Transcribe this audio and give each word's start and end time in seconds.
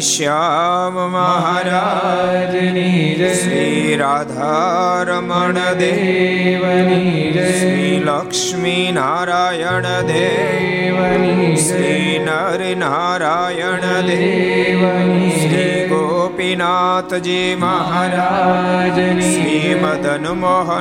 શ્યામ 0.00 0.94
મહારાજની 0.94 3.14
જય. 3.14 3.34
શ્રી 3.34 3.96
રાધારમણ 3.96 5.74
દેવની 5.74 7.58
શ્રી 7.58 8.02
લક્ષ્મી 8.04 8.90
નારાયણ 8.94 9.82
દેવની 9.82 11.56
શ્રી 11.56 12.20
નર 12.24 12.76
નારાયણ 12.76 14.06
દેવની 14.06 15.30
શ્રી 15.30 15.88
ગોપીનાથજી 15.88 17.56
મહારાજ 17.60 17.71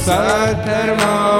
सधर्मा 0.06 1.31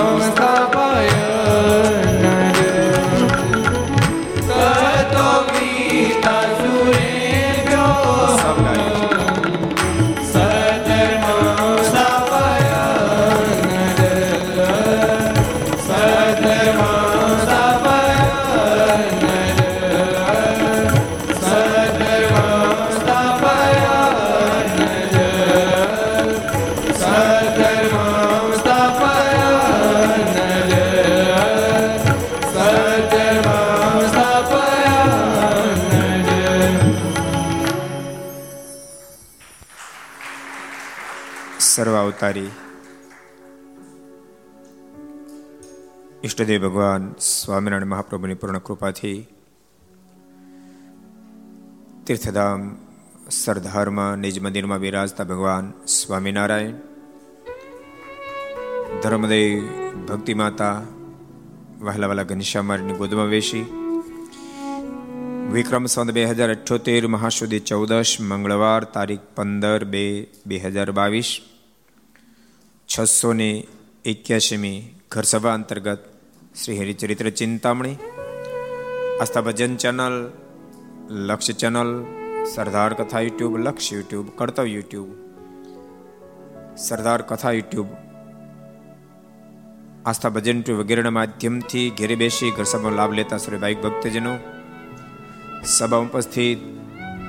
અવતારી 42.23 42.51
ઈષ્ટદેવ 46.25 46.61
ભગવાન 46.63 47.15
સ્વામિનારાયણ 47.21 47.89
મહાપ્રભુની 47.89 48.35
પૂર્ણ 48.35 48.59
કૃપાથી 48.59 49.19
તીર્થધામ 52.07 52.61
સરદારમાં 53.31 54.19
નિજ 54.19 54.41
મંદિરમાં 54.41 54.79
બિરાજતા 54.79 55.25
ભગવાન 55.25 55.73
સ્વામિનારાયણ 55.87 56.79
ધર્મદેવ 59.03 59.69
ભક્તિ 60.09 60.35
માતા 60.35 60.79
વહેલા 61.81 62.07
વહેલા 62.07 62.23
ઘનશ્યામારીની 62.23 62.93
ગોદમાં 62.93 63.27
વેશી, 63.27 63.67
વિક્રમ 65.53 65.87
સંત 65.87 66.11
બે 66.11 66.25
હજાર 66.25 66.51
અઠ્યોતેર 66.51 67.07
મહાસુદી 67.07 67.61
ચૌદશ, 67.61 68.21
મંગળવાર 68.21 68.85
તારીખ 68.85 69.25
પંદર 69.35 69.85
બે 69.85 70.05
બે 70.47 70.57
હજાર 70.57 70.91
બાવીસ 70.91 71.33
છસો 72.93 73.29
ને 73.33 73.51
એક્યાસીમી 74.05 74.79
ઘર 75.11 75.23
સભા 75.23 75.53
અંતર્ગત 75.53 76.03
શ્રી 76.55 76.79
હરિચરિત્ર 76.79 77.29
ચિંતામણી 77.31 77.97
આસ્થા 79.21 79.43
ભજન 79.43 79.75
ચેનલ 79.77 80.17
લક્ષ્ય 81.29 81.55
ચેનલ 81.55 81.91
સરદાર 82.47 82.93
કથા 82.95 83.23
યુટ્યુબ 83.23 83.55
લક્ષ્ય 83.59 83.95
યુટ્યુબ 83.95 84.27
કર્તવ્ય 84.37 84.75
યુટ્યુબ 84.75 85.11
સરદાર 86.79 87.21
કથા 87.23 87.53
યુટ્યુબ 87.53 87.89
આસ્થા 90.07 90.31
ભજન 90.31 90.63
ટુ 90.63 90.79
વગેરેના 90.81 91.11
માધ્યમથી 91.11 91.89
ઘેરે 91.97 92.17
બેસી 92.17 92.53
ઘર 92.53 92.67
સભાનો 92.67 92.97
લાભ 92.97 93.13
લેતા 93.13 93.39
શ્રી 93.39 93.65
ભાઈ 93.65 93.83
ભક્તજનો 93.83 94.37
સભા 95.71 96.05
ઉપસ્થિત 96.05 96.71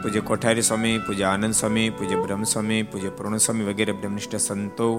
પૂજ્ય 0.02 0.22
કોઠારી 0.22 0.64
સ્વામી 0.64 0.98
પૂજ્ય 1.00 1.28
આનંદ 1.28 1.56
સ્વામી 1.56 1.90
પૂજ્ય 1.92 2.18
બ્રહ્મ 2.18 2.46
સ્વામી 2.46 2.84
પૂજ્ય 2.84 3.18
પૂર્ણ 3.18 3.38
સ્વામી 3.38 3.68
વગેરે 3.70 3.94
બ્રહ્મનિષ્ઠ 3.94 4.42
સંતો 4.42 4.94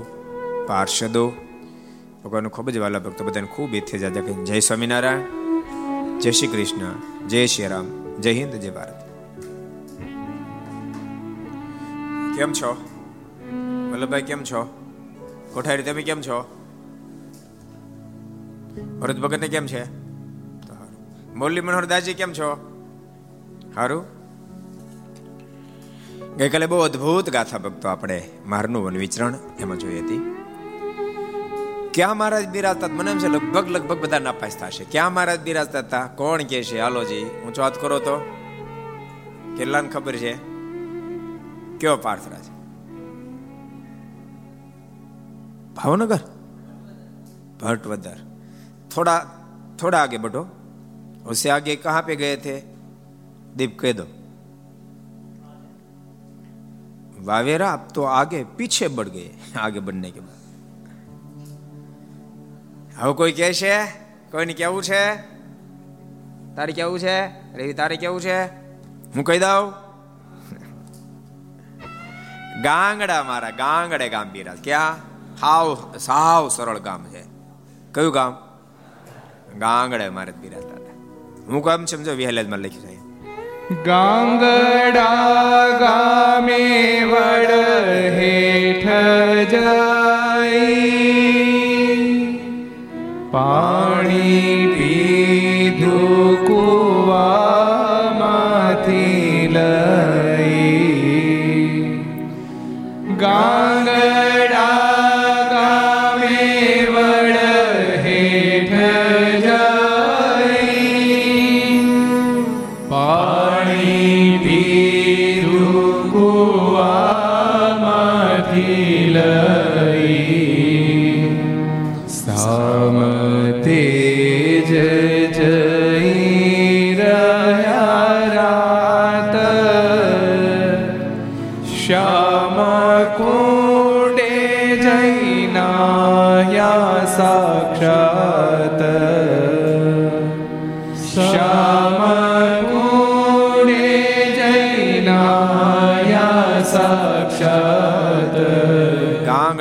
પાર્ષદો 0.66 1.32
ભગવાન 2.24 2.48
ખૂબ 2.48 2.70
જ 2.70 2.78
વાલા 2.78 2.98
ભક્તો 2.98 3.24
બધાને 3.24 3.46
ખૂબ 3.46 3.74
એથી 3.74 3.98
જાજા 3.98 4.20
કહી 4.20 4.44
જય 4.44 4.60
સ્વામિનારાયણ, 4.60 5.20
જય 6.18 6.30
શ્રી 6.30 6.46
કૃષ્ણ, 6.46 6.92
જય 7.28 7.46
શ્રી 7.46 7.66
રામ, 7.66 8.16
જય 8.20 8.32
હિન્દ, 8.32 8.52
જય 8.52 8.70
ભારત. 8.70 9.00
કેમ 12.36 12.52
છો? 12.52 12.76
વલ્લભભાઈ, 13.92 14.22
કેમ 14.22 14.42
છો? 14.42 14.62
કોઠારી, 15.52 15.82
તમે 15.82 16.02
કેમ 16.02 16.20
છો? 16.20 16.38
ભરત 19.00 19.18
ભગત 19.18 19.40
ને 19.40 19.48
કેમ 19.48 19.66
છે? 19.66 19.84
મોરલી 21.34 21.60
મનોહર 21.60 21.84
દાસજી 21.84 22.14
કેમ 22.14 22.32
છો? 22.32 22.48
સારું 23.74 24.04
ગઈકાલે 26.36 26.66
બહુ 26.66 26.78
અદ્ભુત 26.78 27.30
ગાથા 27.30 27.58
ભક્તો 27.58 27.88
આપણે 27.88 28.30
મારનું 28.46 28.84
વન 28.84 28.96
વિચરણ 28.96 29.34
એમાં 29.60 29.78
જોઈ 29.78 30.00
હતી. 30.00 30.43
ક્યાં 31.93 32.17
મહારાજ 32.17 32.47
બિરાજતા 32.47 32.89
મને 32.89 33.11
એમ 33.11 33.19
છે 33.19 33.29
લગભગ 33.29 33.67
લગભગ 33.69 33.99
બધા 33.99 34.19
નાપાસ 34.19 34.55
થશે 34.57 34.89
ક્યાં 34.91 35.13
મહારાજ 35.13 35.41
બિરાજતા 35.41 35.83
હતા 35.83 36.05
કોણ 36.15 36.43
કે 36.43 36.63
છે 36.63 36.81
હાલોજી 36.81 37.25
ઊંચો 37.43 37.61
હાથ 37.61 37.77
કરો 37.77 37.99
તો 37.99 38.15
કેટલાને 39.57 39.89
ખબર 39.89 40.15
છે 40.17 40.33
કયો 41.79 41.97
પાર્થરાજ 41.99 42.45
ભાવનગર 45.75 46.21
भट्टवदर 47.61 48.17
थोड़ा 48.91 49.15
थोड़ा 49.79 49.97
आगे 49.99 50.17
बढ़ो 50.17 50.43
उससे 51.25 51.49
आगे 51.49 51.75
कहां 51.77 52.01
पे 52.01 52.15
गए 52.15 52.35
थे 52.37 52.55
दीप 53.57 53.77
कह 53.79 53.93
दो 53.93 54.05
वावेरा 57.21 57.69
अब 57.69 57.87
तो 57.95 58.03
आगे 58.13 58.43
पीछे 58.57 58.87
बढ़ 58.91 59.09
गए 59.09 59.29
आगे 59.59 59.79
बढ़ने 59.81 60.11
के 60.11 60.19
बाद 60.21 60.37
હવે 62.98 63.12
કોઈ 63.12 63.32
કહે 63.32 63.52
છે? 63.52 63.84
કોઈને 64.30 64.52
કેવું 64.52 64.82
છે? 64.82 65.16
તારે 66.56 66.72
કેવું 66.72 66.98
છે? 66.98 67.26
રેવી 67.56 67.72
તારે 67.72 67.96
કેવું 67.96 68.20
છે? 68.20 68.44
હું 69.14 69.24
કહી 69.24 69.38
દઉં? 69.38 69.72
ગાંગડા 72.62 73.22
મારા, 73.22 73.50
ગાંગડે 73.50 74.08
ગામ 74.08 74.28
બિરાજ. 74.30 74.58
ક્યાં? 74.64 74.96
હાવ, 75.42 75.94
સાવ 75.98 76.48
સરળ 76.48 76.78
ગામ 76.78 77.04
છે. 77.04 77.24
કયું 77.94 78.12
ગામ? 78.12 78.36
ગાંગડે 79.58 80.08
મારે 80.08 80.32
બિરાજતા 80.32 80.74
હતા 80.74 80.92
હું 81.46 81.62
કામ 81.62 81.84
સમજો? 81.84 82.12
વિહલેજમાં 82.12 82.58
લખ્યું 82.58 82.82
છે. 82.82 83.04
ગાંગડા 83.84 85.78
ગામે 85.78 87.04
વડ 87.04 87.50
હેઠ 88.18 89.50
જાય 89.50 90.03
પાણી 93.34 93.73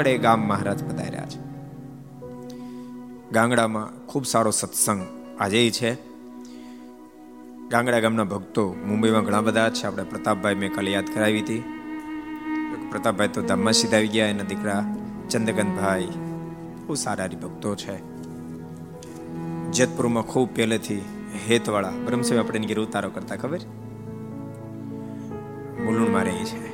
ગાંગડે 0.03 0.17
ગામ 0.17 0.39
મહારાજ 0.39 0.83
પધાર્યા 0.83 1.25
છે. 1.25 1.39
ગાંગડામાં 3.31 4.07
ખૂબ 4.07 4.25
સારો 4.25 4.51
સત્સંગ 4.51 5.07
આજે 5.39 5.72
છે. 5.72 5.93
ગાંગડા 7.69 8.00
ગામના 8.00 8.24
ભક્તો 8.24 8.75
મુંબઈમાં 8.86 9.24
ઘણા 9.24 9.41
બધા 9.41 9.69
છે. 9.69 9.88
આપણે 9.88 10.03
પ્રતાપભાઈ 10.03 10.55
મેં 10.55 10.74
કાલે 10.74 10.91
યાદ 10.91 11.05
કરાવી 11.13 11.39
હતી. 11.39 11.60
પ્રતાપભાઈ 12.91 13.27
તો 13.27 13.41
ધામમાં 13.41 13.74
સીધા 13.74 13.98
આવી 13.98 14.07
ગયા. 14.07 14.27
એના 14.27 14.43
દીકરા 14.43 14.95
ચંદ્રકાંતભાઈ 15.29 16.05
બહુ 16.88 16.93
સારા 16.93 17.27
ભક્તો 17.27 17.75
છે. 17.75 17.98
જેતપુરમાં 19.72 20.24
ખૂબ 20.24 20.55
પહેલેથી 20.55 21.01
હેતવાળા, 21.50 21.89
બ્રહ્મસેવ 22.05 22.39
આપણે 22.39 22.60
એની 22.60 22.74
ઉતારો 22.74 23.10
કરતા 23.10 23.36
ખબર? 23.36 23.60
મુલુણમાં 25.83 26.24
રહી 26.24 26.43
છે. 26.43 26.73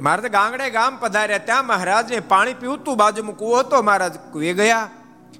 મારે 0.00 0.22
તો 0.22 0.28
ગાંગડે 0.28 0.70
ગામ 0.70 0.96
પધાર્યા 0.96 1.38
ત્યાં 1.38 1.66
મહારાજને 1.66 2.20
પાણી 2.20 2.54
પીવતું 2.54 2.96
બાજુમાં 2.96 3.36
કૂવો 3.36 3.58
હતો. 3.58 3.82
મહારાજ 3.82 4.12
કુએ 4.32 4.52
ગયા. 4.52 4.90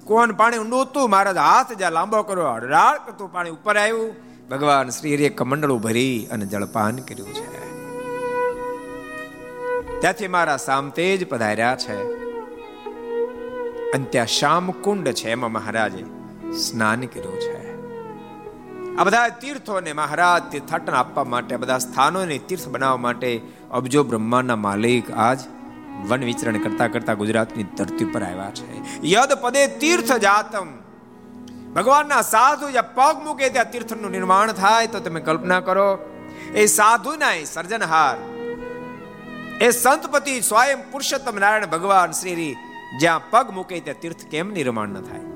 કુવાનું 0.03 0.37
પાણી 0.37 0.57
ઊંડું 0.57 0.81
હતું. 0.81 1.09
મહારાજ 1.09 1.37
હાથ 1.37 1.73
જ્યાં 1.73 1.91
લાંબો 1.91 2.23
કર્યો 2.23 2.45
અડરાળ 2.45 2.97
કરતું 2.97 3.31
પાણી 3.31 3.49
ઉપર 3.49 3.77
આવ્યું. 3.77 4.15
ભગવાન 4.49 4.89
શ્રી 4.89 5.15
હરિએ 5.15 5.29
કમંડળું 5.29 5.81
ભરી 5.81 6.27
અને 6.31 6.45
જળપાન 6.45 6.95
કર્યું 6.95 7.33
છે. 7.33 7.61
ત્યાંથી 9.99 10.27
મારા 10.27 10.57
સામતે 10.57 11.17
જ 11.17 11.27
પધાર્યા 11.27 11.75
છે. 11.75 11.95
અને 13.91 14.05
ત્યાં 14.09 14.27
શ્યામ 14.27 14.71
કુંડ 14.71 15.07
છે 15.07 15.29
એમાં 15.29 15.51
મહારાજે 15.51 16.05
સ્નાન 16.51 17.01
કર્યું 17.01 17.39
છે. 17.39 17.70
આ 18.99 19.03
બધા 19.03 19.29
તીર્થોને 19.29 19.93
મહારાજ 19.93 20.43
તીર્થાટન 20.51 20.93
આપવા 20.93 21.23
માટે 21.23 21.57
બધા 21.57 21.77
સ્થાનોને 21.77 22.37
તીર્થ 22.37 22.67
બનાવવા 22.67 22.97
માટે 22.97 23.29
અબજો 23.71 24.03
બ્રહ્માંડના 24.03 24.55
માલિક 24.55 25.11
આજ 25.11 25.39
વન 26.09 26.23
વિચરણ 26.23 26.57
કરતા 26.57 26.87
કરતા 26.87 27.13
ગુજરાતની 27.13 27.63
ધરતી 27.63 28.05
પર 28.05 28.23
આવ્યા 28.23 28.51
છે. 28.51 28.67
યદ 29.07 29.33
પદે 29.41 29.63
તીર્થ 29.67 30.13
જાતમ 30.17 30.67
ભગવાનના 31.73 32.21
સાધુ 32.21 32.71
જ્યાં 32.71 32.93
પગ 32.95 33.25
મૂકે 33.25 33.49
ત્યાં 33.49 33.71
તીર્થનું 33.71 34.11
નિર્માણ 34.11 34.51
થાય, 34.51 34.87
તો 34.87 34.99
તમે 34.99 35.21
કલ્પના 35.21 35.59
કરો, 35.59 35.89
એ 36.55 36.65
સાધુના 36.65 37.33
સર્જનહાર, 37.45 38.17
એ 39.61 39.71
સંતપતિ 39.71 40.41
સ્વયં 40.41 40.91
પુરુષોત્તમ 40.91 41.39
નારાયણ 41.39 41.65
ભગવાન 41.65 42.11
શ્રી 42.11 42.55
જ્યાં 42.99 43.29
પગ 43.29 43.51
મૂકે 43.51 43.79
ત્યાં 43.79 44.01
તીર્થ 44.01 44.25
કેમ 44.25 44.51
નિર્માણ 44.51 44.89
ન 44.89 45.01
થાય? 45.01 45.30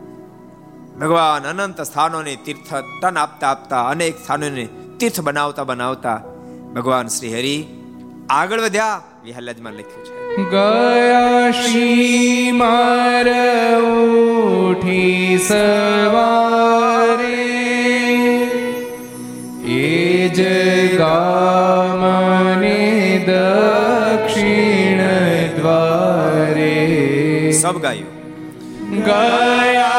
ભગવાન 1.00 1.46
અનંત 1.52 1.80
સ્થાનોને 1.82 2.34
તીર્થ 2.46 2.74
તન 3.02 3.18
આપતા 3.18 3.50
આપતા 3.50 3.82
અનેક 3.90 4.16
સ્થાનોને 4.24 4.66
તીર્થ 5.00 5.20
બનાવતા 5.22 5.64
બનાવતા 5.64 6.20
ભગવાન 6.76 7.08
શ્રી 7.08 7.34
હરિ 7.34 7.58
આગળ 8.30 8.62
વધ્યા 8.62 9.02
વિહલજમાં 9.24 9.74
લખ્યું 9.74 10.06
છે. 10.06 10.14
ગયા 10.52 11.52
શ્રી 11.52 12.52
માર 12.52 13.28
ઉઠી 13.82 15.40
સવારે 15.48 17.42
એ 19.80 19.84
જ 20.30 20.40
ગામને 20.98 22.80
દક્ષિણ 23.28 25.04
દ્વારે 25.58 26.74
સબ 27.52 27.76
ગાયું. 27.78 28.12
ગયા 29.06 29.95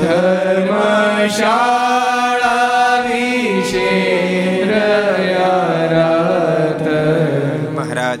ધર્મશાળા 0.00 3.00
વિશે 3.00 4.64
રયારત 4.64 6.86
મહારાજ, 7.74 8.20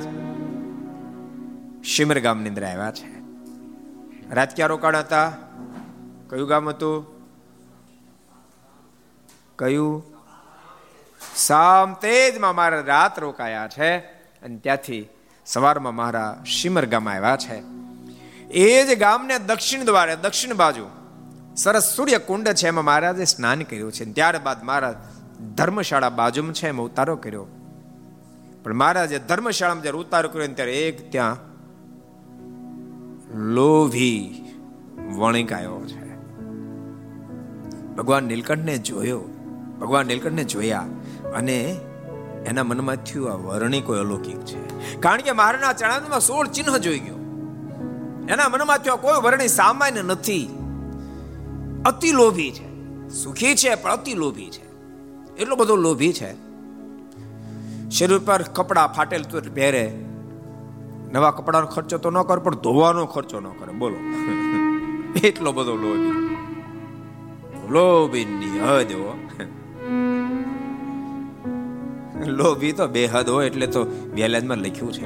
શિમર 1.84 2.20
ગામની 2.20 2.48
અંદર 2.48 2.64
આવ્યા 2.64 2.90
છે. 2.90 3.04
રાત 4.34 4.56
ક્યાં 4.56 4.68
રોકાણ 4.68 4.96
હતા? 4.96 5.32
કયું 6.30 6.48
ગામ 6.48 6.68
હતું? 6.68 7.06
કયું 9.58 10.13
સામ 11.36 11.94
તેજમાં 11.94 12.54
મારા 12.54 12.80
રાત 12.80 13.18
રોકાયા 13.18 13.68
છે 13.68 13.96
અને 14.42 14.56
ત્યાંથી 14.56 15.08
સવારમાં 15.46 15.94
મારા 15.94 16.42
શિમર 16.46 16.86
ગામ 16.86 17.08
આવ્યા 17.08 17.36
છે. 17.36 17.62
એ 18.50 18.86
જ 18.86 18.98
ગામને 18.98 19.38
દક્ષિણ 19.38 19.84
દ્વારે, 19.84 20.16
દક્ષિણ 20.16 20.54
બાજુ 20.54 20.86
સરસ 21.56 21.94
સૂર્ય 21.96 22.18
કુંડ 22.18 22.48
છે 22.48 22.68
એમાં 22.68 22.84
મહારાજે 22.84 23.24
સ્નાન 23.24 23.62
કર્યું 23.62 23.92
છે. 23.92 24.04
ત્યારબાદ 24.04 24.62
મારા 24.62 25.08
ધર્મશાળા 25.54 26.08
બાજુમાં 26.08 26.52
છે 26.52 26.68
એમાં 26.68 26.86
ઉતારો 26.86 27.16
કર્યો. 27.16 27.46
પણ 28.62 28.74
મહારાજે 28.74 29.18
ધર્મશાળામાં 29.18 29.82
જ્યારે 29.82 29.98
ઉતારો 29.98 30.28
કર્યો 30.28 30.46
ત્યારે 30.46 30.88
એક 30.88 31.12
ત્યાં 31.12 31.36
લોભી 33.38 34.44
વણિકાયો 35.16 35.86
છે. 35.86 36.16
ભગવાન 37.94 38.24
નીલકંઠને 38.24 38.78
જોયો. 38.78 39.20
ભગવાન 39.80 40.06
નીલકંઠને 40.06 40.44
જોયા. 40.44 40.86
અને 41.34 41.80
એના 42.46 42.64
મનમાં 42.64 42.96
થયું 42.96 43.32
આ 43.32 43.34
વર્ણી 43.34 43.80
કોઈ 43.80 43.98
અલૌકિક 43.98 44.40
છે. 44.40 44.74
કારણ 45.00 45.20
કે 45.20 45.32
મારના 45.32 45.72
ચણામાં 45.72 46.20
સોળ 46.20 46.46
ચિહ્ન 46.46 46.78
જોઈ 46.78 46.98
ગયો. 46.98 47.14
એના 48.28 48.48
મનમાં 48.48 48.78
થયો 48.78 48.96
કોઈ 48.96 49.20
વર્ણિ 49.22 49.48
સામાન્ય 49.48 50.02
નથી. 50.02 50.58
અતિ 51.86 52.12
લોભી 52.12 52.50
છે. 52.50 52.74
સુખી 53.08 53.54
છે, 53.54 53.74
પણ 53.74 53.90
અતિ 53.90 54.14
લોભી 54.14 54.50
છે. 54.50 54.74
એટલો 55.36 55.56
બધો 55.56 55.76
લોભી 55.76 56.12
છે. 56.12 56.32
શરીર 57.90 58.18
પર 58.18 58.42
કપડાં 58.42 58.92
ફાટેલ 58.92 59.22
તો 59.22 59.40
પહેરે. 59.54 60.04
નવા 61.12 61.30
કપડાનો 61.30 61.66
ખર્ચો 61.66 61.98
તો 61.98 62.10
ન 62.10 62.22
કરે, 62.22 62.40
પણ 62.40 62.54
ધોવાનો 62.54 63.06
ખર્ચો 63.06 63.40
ન 63.40 63.44
કરે. 63.44 63.72
બોલો. 63.72 63.96
એટલો 65.26 65.52
બધો 65.52 65.74
લોભી. 65.74 66.36
લોભીની 67.68 68.60
હદ 68.60 68.92
હો. 68.92 69.23
લોભી 72.26 72.72
તો 72.72 72.86
બેહદ 72.86 73.28
હોય 73.28 73.46
એટલે 73.46 73.66
તો 73.66 73.86
વ્યાલાજમાં 74.14 74.58
લખ્યું 74.58 74.92
છે. 74.92 75.02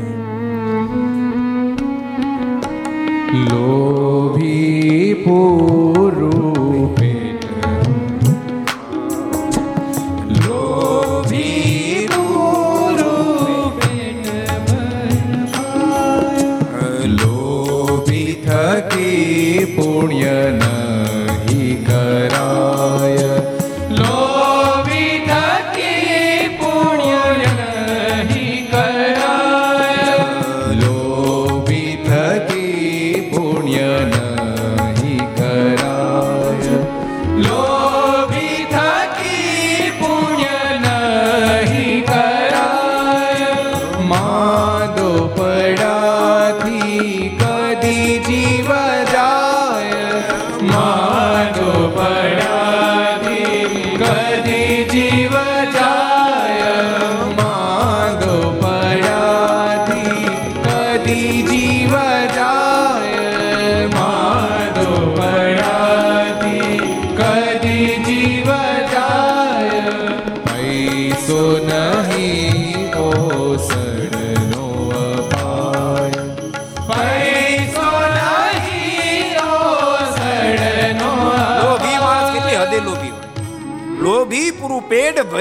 લોભી 3.51 5.15
પૂરું 5.15 6.95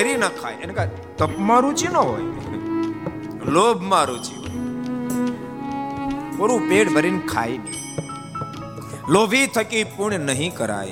પેટ 0.07 0.17
નખાય 0.17 0.53
એને 0.53 0.73
કાંઈ 0.73 0.89
તપમાં 1.17 1.61
રુચિ 1.61 1.87
ન 1.87 1.97
હોય. 1.97 2.25
લોભમાં 3.51 4.05
રુચિ 4.05 4.35
પૂરું 6.37 6.69
પેટ 6.69 6.93
ભરીને 6.93 7.19
ખાય 7.19 7.57
નહીં. 7.57 9.11
લોભી 9.11 9.47
થકી 9.47 9.83
પૂર્ણ 9.83 10.19
નહીં 10.19 10.55
કરાય. 10.55 10.87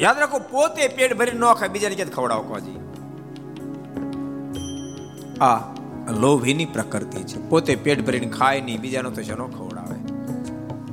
યાદ 0.00 0.18
રાખો, 0.18 0.38
પોતે 0.38 0.88
પેટ 0.88 1.18
ભરીને 1.18 1.38
ન 1.38 1.52
ખાય 1.52 1.68
બીજાને 1.68 1.94
ક્યાં 1.94 2.10
ખવડાવો 2.10 2.42
કોજી 2.42 2.78
આ 5.40 5.56
લોભીની 6.12 6.64
પ્રકૃતિ 6.64 7.22
છે. 7.22 7.48
પોતે 7.48 7.74
પેટ 7.74 8.06
ભરીને 8.06 8.28
ખાય 8.28 8.60
નહીં, 8.60 8.80
બીજાનો 8.80 9.10
તો 9.10 9.22
શેનો 9.22 9.46
ખવડાવે? 9.46 9.98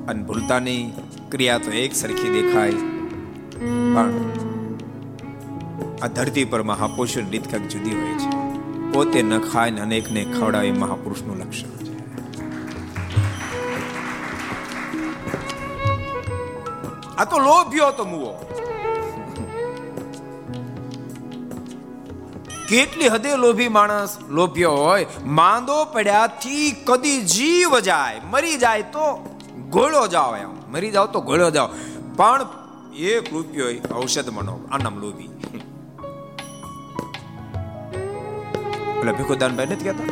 અને 0.08 0.24
ભૂલતાની 0.24 0.94
ક્રિયા 1.32 1.58
તો 1.58 1.72
એક 1.72 1.96
સરખી 1.96 2.30
દેખાય. 2.30 2.72
પણ 3.96 4.10
આ 6.04 6.08
ધરતી 6.08 6.46
પર 6.46 6.64
મહાપુરુષની 6.64 7.24
રીત 7.24 7.52
કંઈક 7.52 7.68
જુદી 7.68 7.96
હોય 7.96 8.14
છે. 8.14 8.30
પોતે 8.92 9.22
ન 9.22 9.40
ખાય 9.40 9.72
ને 9.72 9.82
અનેકને 9.82 10.26
ખવડાવે 10.40 10.72
મહાપુરુષનું 10.72 11.38
લક્ષણ 11.38 11.68
છે. 11.68 11.94
આ 17.16 17.26
તો 17.26 17.40
લોભ્યો 17.40 17.92
તો 17.92 18.06
મુવો. 18.06 18.34
કેટલી 22.70 23.08
હદે 23.08 23.36
લોભી 23.36 23.68
માણસ 23.68 24.18
લોભ્યો 24.30 24.72
હોય, 24.72 25.06
માંદો 25.26 25.86
પડ્યાથી 25.86 26.72
કદી 26.72 27.22
જીવ 27.22 27.80
જાય, 27.80 28.22
મરી 28.32 28.58
જાય 28.58 28.82
તો 28.82 29.38
ગોળો 29.70 30.08
જાઓ 30.08 30.36
એમ. 30.36 30.72
મરી 30.72 30.92
જાવ 30.92 31.06
તો 31.06 31.22
ગોળો 31.22 31.52
જાઓ. 31.52 31.68
પણ 32.16 32.46
એક 32.96 33.34
રૂપિયો 33.34 33.68
ઔષધ 34.02 34.30
મનો 34.30 34.60
આ 34.72 34.78
નામ 34.78 35.00
લોભી. 35.00 35.30
એટલે 39.04 39.16
ભીખુદાનભાઈ 39.18 39.66
નથી 39.66 39.76
કહેતા? 39.76 40.06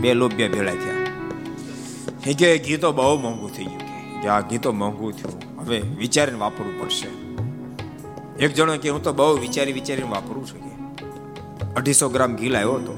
બે 0.00 0.14
લોભ્ય 0.14 0.48
ભેળા 0.48 0.74
થયા. 0.74 0.96
એ 2.26 2.34
કે 2.34 2.58
ઘી 2.58 2.76
તો 2.76 2.92
બહુ 2.92 3.18
મોંઘું 3.20 3.50
થઈ 3.56 3.64
ગયું 3.64 4.22
કે. 4.22 4.28
આ 4.28 4.40
ઘી 4.40 4.58
તો 4.58 4.72
મોંઘું 4.72 5.12
થયું. 5.12 5.60
હવે 5.60 5.78
વિચારીને 5.78 6.38
વાપરવું 6.38 6.80
પડશે. 6.80 7.08
એક 8.44 8.54
જણો 8.54 8.76
કે 8.76 8.88
હું 8.88 9.02
તો 9.02 9.12
બહુ 9.12 9.28
વિચારી 9.40 9.72
વિચારીને 9.72 10.10
વાપરું 10.10 10.46
છું 10.46 10.60
કે. 10.64 10.72
અઢીસો 11.76 12.08
ગ્રામ 12.08 12.36
ઘી 12.36 12.48
લાવ્યો 12.48 12.72
હતો. 12.72 12.94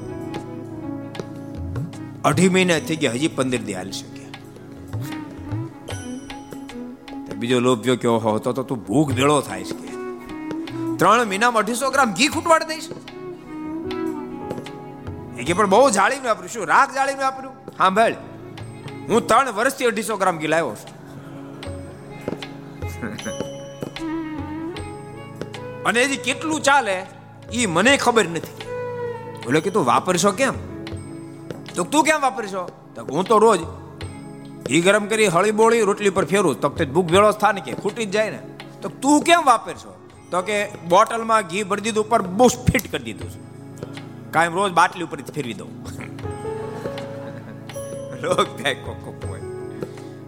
અઢી 2.25 2.49
મહિના 2.49 2.79
થઈ 2.79 2.95
ગયા, 2.95 3.11
હજી 3.11 3.27
પંદર 3.27 3.57
દી 3.57 3.73
હાલી 3.73 3.91
શકે 3.91 4.25
બીજો 7.35 7.59
લોભ્યો 7.59 7.95
કેવો 7.95 8.17
હતો 8.17 8.53
તો 8.53 8.63
તો 8.63 8.75
ભૂખ 8.75 9.11
ભેળો 9.13 9.41
થાય 9.41 9.63
છે 9.63 9.77
ત્રણ 10.97 11.25
મહિનામાં 11.25 11.63
અઢીસો 11.63 11.91
ગ્રામ 11.91 12.13
ઘી 12.13 12.27
ખૂટવાડ 12.27 12.63
દઈશ? 12.63 12.89
એ 15.39 15.53
પણ 15.53 15.69
બહુ 15.69 15.89
જાળીને 15.89 16.27
વાપર્યું. 16.27 16.49
શું 16.49 16.67
રાખ 16.67 16.93
જાળીને 16.93 17.23
વાપર્યું? 17.23 17.93
ભાઈ 17.93 18.15
હું 19.09 19.27
ત્રણ 19.27 19.51
વર્ષથી 19.51 19.85
અઢીસો 19.85 20.17
ગ્રામ 20.17 20.37
ઘી 20.37 20.47
લાવ્યો 20.47 20.75
છું. 20.75 20.99
અને 25.85 26.03
હજી 26.03 26.17
કેટલું 26.17 26.61
ચાલે 26.61 27.05
એ 27.53 27.65
મને 27.65 27.97
ખબર 27.97 28.27
નથી. 28.27 28.65
બોલે 29.45 29.61
કે, 29.61 29.69
તું 29.69 29.85
વાપરશો 29.85 30.31
કેમ? 30.31 30.53
તો 31.75 31.83
તું 31.83 32.03
કેમ 32.03 32.21
વાપરશો? 32.21 32.69
તો 32.95 33.03
હું 33.03 33.25
તો 33.25 33.37
રોજ 33.37 33.59
ઘી 34.67 34.81
ગરમ 34.81 35.05
કરી 35.05 35.27
હળી 35.27 35.51
બોળી 35.51 35.81
રોટલી 35.81 36.09
પર 36.09 36.25
ફેરું. 36.25 36.61
તો 36.61 36.69
ભૂખ 36.69 37.05
ભેળો 37.05 37.31
થાય 37.31 37.53
ને 37.53 37.61
કે 37.61 37.73
ખૂટી 37.73 38.05
જ 38.05 38.11
જાય 38.11 38.29
ને. 38.29 38.39
તો 38.81 38.89
તું 38.89 39.21
કેમ 39.21 39.45
વાપરશો? 39.45 40.07
તો 40.31 40.41
કે, 40.41 40.65
બોટલમાં 40.65 41.41
ઘી 41.41 41.63
ભરી 41.63 41.81
દીધું, 41.81 42.05
ઉપર 42.05 42.21
બુશ 42.21 42.57
ફિટ 42.57 42.91
કરી 42.91 43.03
દીધું 43.03 43.29
છે. 43.29 43.58
કાયમ 44.31 44.53
રોજ 44.53 44.71
બાટલી 44.71 45.03
ઉપર 45.03 45.21
ફેરવી 45.21 45.53
દઉં. 45.53 45.69
લોક 48.21 48.61
થાય 48.63 48.75
કોક 48.75 49.25
હોય. 49.25 49.39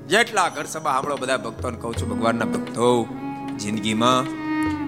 જેટલા 0.07 0.49
ઘર 0.49 0.63
સભા 0.63 0.91
સાંભળો 0.91 1.17
બધા 1.17 1.37
ભક્તોને 1.37 1.77
કહું 1.77 1.95
છું, 1.95 2.09
ભગવાનના 2.09 2.45
ભક્તો, 2.45 3.07
જિંદગીમાં 3.59 4.41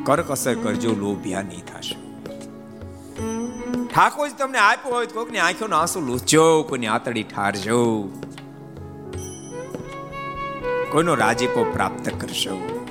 કરકસર 0.03 0.55
કરજો, 0.55 0.95
લોભ્યા 0.95 1.41
નહીં 1.41 1.65
થશે. 1.65 1.95
ઠાકોર 3.87 4.29
તમને 4.29 4.57
આપ્યો 4.57 4.93
હોય 4.93 5.05
તો 5.05 5.13
કોઈકની 5.13 5.37
આંખોનો 5.37 5.77
આંસુ 5.77 6.01
લૂછજો, 6.01 6.63
કોઈની 6.63 6.87
આતડી 6.87 7.23
ઠારજો. 7.23 8.09
કોઈનો 10.91 11.15
રાજીપો 11.15 11.63
પ્રાપ્ત 11.73 12.09
કરશો. 12.09 12.82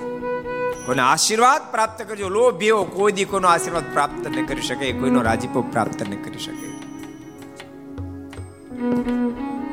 કોઈનો 0.87 1.03
આશીર્વાદ 1.03 1.71
પ્રાપ્ત 1.71 2.03
કરજો. 2.03 2.29
લોભ્યો 2.29 2.85
કોઈ 2.85 3.13
દી 3.13 3.25
કોઈનો 3.25 3.49
આશીર્વાદ 3.49 3.93
પ્રાપ્ત 3.93 4.29
ન 4.29 4.47
કરી 4.47 4.63
શકે, 4.63 4.93
કોઈનો 4.93 5.23
રાજીપો 5.23 5.63
પ્રાપ્ત 5.63 6.03
ન 6.03 6.23
કરી 6.23 6.39
શકે. 6.39 6.73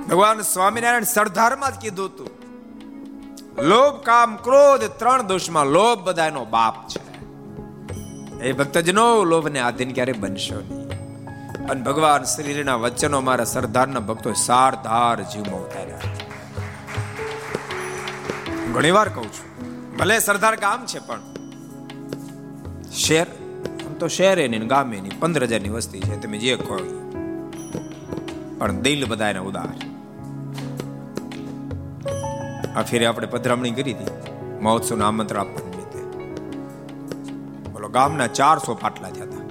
ભગવાન 0.09 0.41
સ્વામિનારાયણ 0.41 1.03
સરદારમાં 1.03 1.71
જ 1.71 1.75
કીધું 1.81 2.05
હતું, 2.05 2.29
લોભ, 3.61 4.03
કામ, 4.03 4.35
ક્રોધ 4.35 4.83
ત્રણ 4.83 5.21
દોષમાં 5.21 5.65
લોભ 5.65 5.99
બધાનો 5.99 6.45
બાપ 6.45 6.87
છે. 6.87 7.19
એ 8.39 8.51
ભક્તજનો, 8.51 9.23
લોભને 9.23 9.59
આધીન 9.59 9.93
ક્યારે 9.93 10.11
બનશો 10.11 10.55
નહીં. 10.55 10.89
અને 11.67 11.81
ભગવાન 11.81 12.23
શ્રીના 12.23 12.75
વચનો 12.75 13.21
મારા 13.21 13.43
સરદારના 13.43 13.99
ભક્તો 13.99 14.33
સારધાર 14.33 15.23
જીવમાં 15.23 15.61
ઉતાર્યા 15.61 15.99
ઘણી 18.73 18.91
વાર 18.91 19.09
કહું 19.09 19.33
છું 19.33 19.48
ભલે 19.99 20.15
સરદાર 20.19 20.55
ગામ 20.63 20.81
છે 20.89 20.99
પણ. 21.07 21.21
શહેર 23.03 23.27
આમ 23.85 23.93
તો 24.01 24.07
શહેર 24.17 24.37
એની 24.39 24.67
ગામે 24.73 24.97
નહીં. 25.03 25.15
પંદર 25.21 25.43
હજારની 25.47 25.73
વસ્તી 25.75 26.03
છે, 26.07 26.15
તમે 26.23 26.37
જે 26.43 26.53
કહો 26.57 26.75
પણ 28.59 28.77
દિલ 28.85 29.01
બધા 29.11 29.29
એને 29.33 29.41
ઉદાર. 29.49 29.77
આ 32.77 32.83
ફેરે 32.89 33.05
આપણે 33.09 33.27
પધરામણી 33.33 33.75
કરી 33.77 33.95
હતી. 33.99 34.11
મહોત્સવનું 34.65 35.05
આમંત્રણ 35.07 35.41
આપવા 35.41 35.63
નિમિત્તે 35.67 35.99
બોલો, 37.73 37.87
ગામના 37.97 38.29
ચારસો 38.39 38.71
પાટલા 38.83 39.11
થયા 39.15 39.29
હતા. 39.29 39.45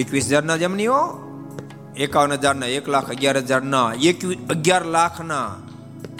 એકવીસ 0.00 0.26
હજારના 0.30 0.58
જમનીઓ 0.62 1.00
એકાવન 2.04 2.32
હજારના 2.38 2.70
એક 2.78 2.86
લાખ 2.94 3.08
અગિયાર 3.14 3.38
હજારના 3.42 3.88
એકવીસ 4.10 4.40
અગિયાર 4.54 4.84
લાખના, 4.96 5.48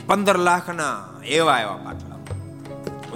પંદર 0.09 0.38
લાખના 0.48 0.94
એવા 1.38 1.59
એવા 1.64 1.80
પાટલા. 1.87 2.09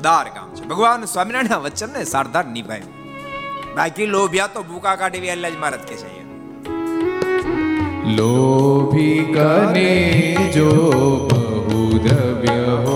ઉદાર 0.05 0.27
કામ 0.29 0.49
છે. 0.55 0.65
ભગવાન 0.69 1.05
સ્વામિનારાયણ 1.05 1.65
વચનને 1.67 2.01
સારધાર 2.05 2.47
નિભાવ્યું 2.47 3.77
બાકી 3.77 4.07
લોભિયા 4.07 4.47
તો 4.47 4.63
ભૂકા 4.63 4.97
કાઢી 4.97 5.31
એટલે 5.35 5.49
જ 5.51 5.57
મારત 5.57 5.85
કે 5.89 5.97
છે. 5.97 6.11
લોભી 8.17 9.23
કને 9.37 9.91
જો 10.55 10.69
બહુ 11.31 11.81
દ્રવ્ય 11.99 12.59
હોય 12.85 12.94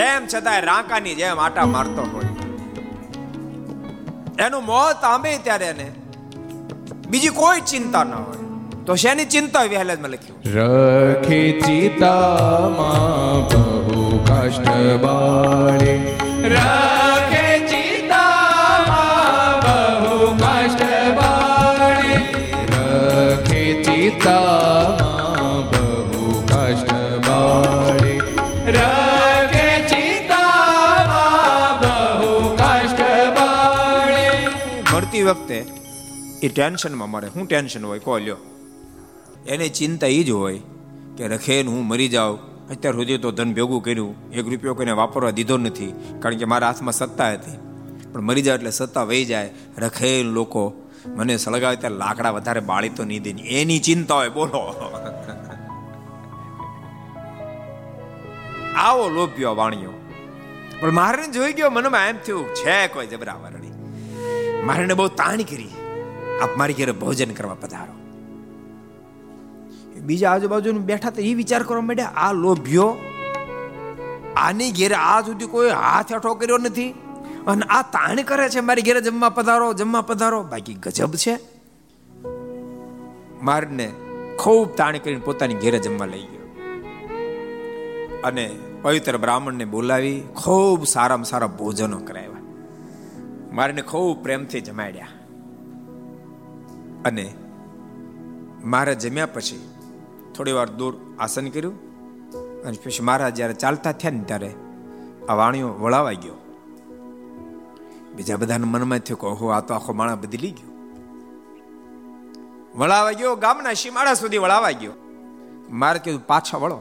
તેમ 0.00 0.26
છતાંય 0.34 0.60
રાંકાની 0.60 1.14
જેમ 1.14 1.40
આટા 1.40 1.66
મારતો 1.66 2.02
હોય. 2.02 2.24
એનું 4.44 4.64
મોત 4.64 5.04
આંબે 5.04 5.38
ત્યારે 5.38 5.66
એને. 5.66 5.90
બીજી 7.08 7.28
કોઈ 7.28 7.60
ચિંતા 7.60 8.04
ન 8.04 8.12
હોય. 8.12 8.36
તો 8.86 8.94
શેની 8.94 9.24
ચિંતા 9.24 9.62
વહેલા 9.62 9.94
જ 9.94 10.00
લખ્યું. 10.02 10.42
રખે 10.54 11.60
ચિતામાં 11.60 13.44
બહુ 13.44 14.24
કષ્ટ 14.24 14.68
બાળે. 15.00 16.16
રખે 16.42 17.66
ચિતામાં 17.66 19.60
બહુ 19.60 20.36
કષ્ટ 20.36 20.82
બાળે. 21.14 22.16
રખે 22.66 23.82
ચિતામાં 23.82 25.60
બહુ 25.60 26.42
કષ્ટ 26.48 26.92
બાળે. 27.28 28.20
રખે 28.66 29.09
મળતી 35.20 35.28
વખતે 35.28 35.58
એ 36.42 36.48
ટેન્શનમાં 36.48 37.10
મરે 37.10 37.28
શું 37.28 37.46
ટેન્શન 37.46 37.84
હોય, 37.84 37.98
કહો 37.98 38.18
લ્યો. 38.18 38.36
એને 39.46 39.68
ચિંતા 39.68 40.06
એ 40.06 40.22
જ 40.24 40.30
હોય 40.30 40.60
કે 41.16 41.28
રખેન 41.28 41.68
હું 41.68 41.82
મરી 41.86 42.08
જાઉં. 42.08 42.38
અત્યાર 42.70 42.94
સુધી 42.94 43.18
તો 43.18 43.30
ધન 43.30 43.54
ભેગું 43.54 43.82
કર્યું, 43.82 44.14
એક 44.32 44.46
રૂપિયો 44.46 44.74
કોઈને 44.74 44.92
વાપરવા 44.92 45.30
દીધો 45.30 45.56
નથી, 45.58 45.92
કારણ 46.20 46.38
કે 46.38 46.44
મારા 46.44 46.66
હાથમાં 46.66 46.92
સત્તા 46.92 47.32
હતી. 47.32 47.58
પણ 48.12 48.20
મરી 48.20 48.42
જાય 48.42 48.54
એટલે 48.54 48.70
સત્તા 48.70 49.04
વહી 49.04 49.24
જાય 49.24 49.50
રખેલ 49.78 50.26
લોકો. 50.26 50.64
મને 51.06 51.36
સળગાવે 51.36 51.76
ત્યારે 51.76 51.96
લાકડા 51.96 52.30
વધારે 52.30 52.60
બાળી 52.60 52.88
તો 52.88 53.04
નહીં 53.04 53.22
દે 53.22 53.30
એની 53.30 53.80
ચિંતા 53.80 54.14
હોય, 54.14 54.28
બોલો. 54.28 54.62
આવો 58.76 59.08
લોભ્યો 59.08 59.54
વાણિયો 59.54 59.96
પણ 60.80 60.92
મારે 60.92 61.26
જોઈ 61.26 61.52
ગયો 61.52 61.70
મનમાં 61.70 62.08
એમ 62.08 62.16
થયું, 62.26 62.46
છે 62.54 62.86
કોઈ 62.88 63.06
જબરા 63.06 63.38
મારે 64.66 64.94
બહુ 64.94 65.08
તાણી 65.08 65.44
કરી. 65.44 65.68
આપ 66.42 66.56
મારી 66.56 66.74
ઘેરે 66.74 66.92
ભોજન 66.92 67.30
કરવા 67.30 67.54
પધારો. 67.54 67.94
બીજા 70.00 70.30
આજુબાજુ 70.30 70.72
બેઠા 70.72 71.10
તો 71.10 71.22
એ 71.22 71.34
વિચાર 71.34 71.62
કરવા 71.62 71.80
માંડ્યા, 71.80 72.06
આ 72.06 72.32
લોભ્યો 72.32 72.96
આની 74.36 74.70
ઘેરે 74.72 74.94
આ 74.94 75.20
સુધી 75.20 75.46
કોઈ 75.46 75.70
હાથ 75.70 76.12
હેઠો 76.12 76.34
કર્યો 76.34 76.58
નથી 76.58 76.90
અને 77.46 77.62
આ 77.62 77.82
તાણ 77.82 78.22
કરે 78.22 78.48
છે 78.48 78.60
મારી 78.60 78.82
ઘેરે 78.82 79.00
જમવા 79.00 79.28
પધારો 79.28 79.72
જમવા 79.72 80.00
પધારો. 80.00 80.42
બાકી 80.42 80.74
ગજબ 80.74 81.14
છે. 81.14 81.38
મારને 83.42 83.92
ખૂબ 84.38 84.74
તાણ 84.74 84.98
કરીને 84.98 85.20
પોતાની 85.20 85.54
ઘેરે 85.54 85.78
જમવા 85.78 86.06
લઈ 86.06 86.22
ગયો. 86.22 86.46
અને 88.24 88.50
પવિત્ર 88.82 89.16
બ્રાહ્મણને 89.16 89.64
બોલાવી 89.64 90.20
ખૂબ 90.34 90.86
સારામાં 90.86 91.24
સારા 91.24 91.46
ભોજનો 91.46 91.98
કરાવ્યા. 91.98 92.29
મારને 93.52 93.82
ખૂબ 93.82 94.22
પ્રેમથી 94.22 94.60
જમાડ્યા. 94.60 95.06
અને 97.04 97.34
મારા 98.64 98.92
જમ્યા 98.92 99.26
પછી 99.26 99.68
થોડી 100.36 100.52
વાર 100.52 100.70
દૂર 100.70 100.96
આસન 101.18 101.48
કર્યું 101.48 101.90
અને 102.62 102.78
પછી 102.84 103.02
મારા 103.02 103.30
જ્યારે 103.30 103.54
ચાલતા 103.54 103.92
થયા 103.92 104.10
ને 104.10 104.22
ત્યારે 104.22 104.54
આ 105.28 105.34
વાણીઓ 105.34 105.68
વળાવાઈ 105.68 106.16
ગયો. 106.16 106.34
બીજા 108.16 108.36
બધાના 108.36 108.66
મનમાં 108.66 108.98
થયું 108.98 109.20
કે 109.20 109.26
ઓહો, 109.26 109.48
આ 109.48 109.60
તો 109.60 109.74
આખો 109.74 109.92
માણા 109.92 110.14
બદલી 110.14 110.50
ગયો. 110.50 110.70
વળાવા 112.74 113.12
ગયો, 113.12 113.36
ગામના 113.36 113.72
સીમાડા 113.72 114.14
સુધી 114.14 114.38
વળાવા 114.38 114.70
ગયો. 114.70 114.92
મારે 115.70 115.98
કીધું, 115.98 116.26
પાછા 116.26 116.58
વળો. 116.58 116.76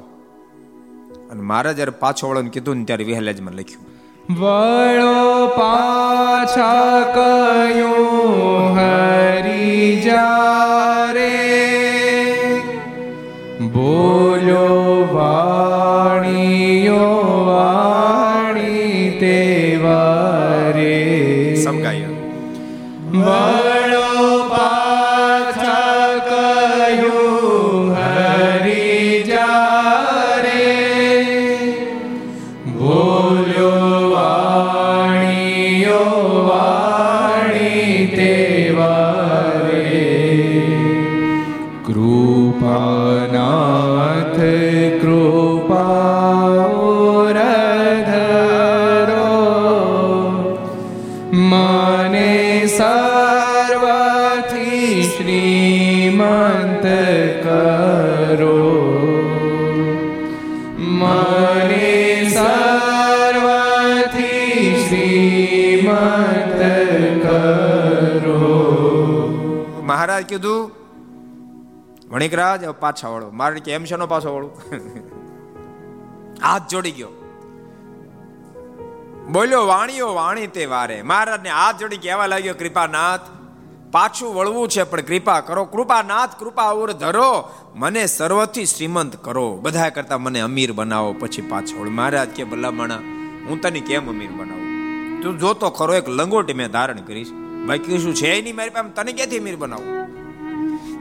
અને 1.31 1.41
મારે 1.41 1.73
જ્યારે 1.73 1.91
પાછો 1.91 2.29
વળો 2.29 2.41
કીધું 2.41 2.77
ને 2.77 2.85
ત્યારે 2.85 3.03
વિહલેજમાં 3.03 3.53
લખ્યું. 3.53 3.88
વળો 4.29 5.47
પાછા 5.57 7.03
કયું 7.13 8.77
હરી 8.77 10.01
જારે? 10.01 11.31
બોલો 13.73 15.07
વાણીયો 15.13 17.09
વાણી 17.45 19.17
તે 19.19 19.79
વારે. 19.83 21.55
સમગાય. 21.63 23.58
મહારાજ 70.19 70.29
કીધું 70.29 70.71
વણિકરાજ 72.09 72.65
પાછા 72.67 73.09
વળો. 73.09 73.29
મારે 73.29 73.59
કે, 73.59 73.71
એમ 73.71 73.85
છે 73.85 73.95
પાછો 73.95 74.35
વળું? 74.35 74.51
હાથ 76.43 76.69
જોડી 76.69 76.91
ગયો. 76.91 77.07
બોલ્યો, 79.31 79.65
વાણીઓ 79.65 80.13
વાણી 80.13 80.47
તે 80.47 80.65
વારે. 80.65 81.01
મહારાજને 81.01 81.49
હાથ 81.49 81.77
જોડી 81.77 81.97
કહેવા 81.97 82.25
લાગ્યો, 82.25 82.53
કૃપાનાથ, 82.53 83.21
પાછું 83.91 84.35
વળવું 84.35 84.67
છે, 84.67 84.83
પણ 84.83 85.01
કૃપા 85.01 85.39
કરો. 85.39 85.65
કૃપાનાથ, 85.65 86.39
કૃપા 86.39 86.71
ઓર 86.71 86.91
ધરો, 86.91 87.49
મને 87.75 88.05
સર્વથી 88.05 88.65
શ્રીમંત 88.65 89.15
કરો. 89.15 89.59
બધા 89.61 89.89
કરતા 89.89 90.17
મને 90.17 90.39
અમીર 90.39 90.71
બનાવો, 90.71 91.13
પછી 91.13 91.41
પાછળ 91.41 91.89
મહારાજ 91.89 92.29
કે, 92.29 92.43
ભલામણા, 92.43 92.95
હું 93.49 93.61
તને 93.61 93.79
કેમ 93.79 94.09
અમીર 94.09 94.29
બનાવું? 94.31 94.69
તું 95.21 95.39
જોતો 95.39 95.69
ખરો, 95.69 95.93
એક 95.93 96.09
લંગોટી 96.09 96.53
મેં 96.53 96.71
ધારણ 96.71 96.95
કરીશ 96.95 97.31
બાકી 97.65 97.99
શું 97.99 98.15
છે 98.15 98.41
નહીં 98.41 98.55
મારી 98.55 98.69
પાસે? 98.69 98.93
તને 98.93 99.11
ક્યાંથી 99.11 99.37
અમીર 99.37 99.55
બનાવું? 99.55 99.99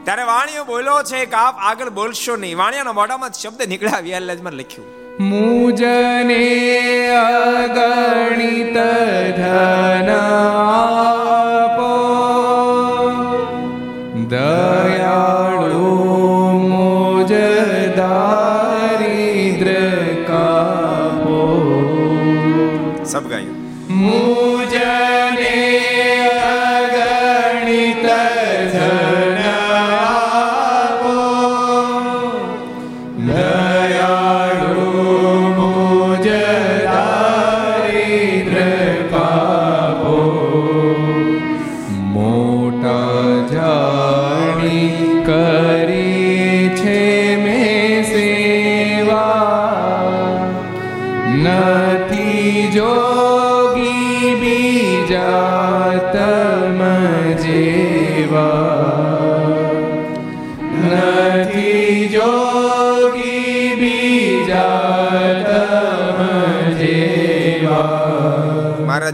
ત્યારે 0.03 0.23
વાણીઓ 0.23 0.63
બોલ્યો 0.63 1.03
છે 1.03 1.25
કે 1.25 1.35
આપ 1.35 1.55
આગળ 1.57 1.89
બોલશો 1.89 2.35
નહીં. 2.35 2.57
વાણિયાના 2.57 2.91
મોઢામાં 2.91 3.31
શબ્દ 3.31 3.61
નીકળ્યા 3.67 3.99
વ્યાલજમાં 3.99 4.53
લખ્યું. 4.53 4.99
મુજને 5.23 7.09
અગણિત 7.09 8.77
ધન 9.37 10.09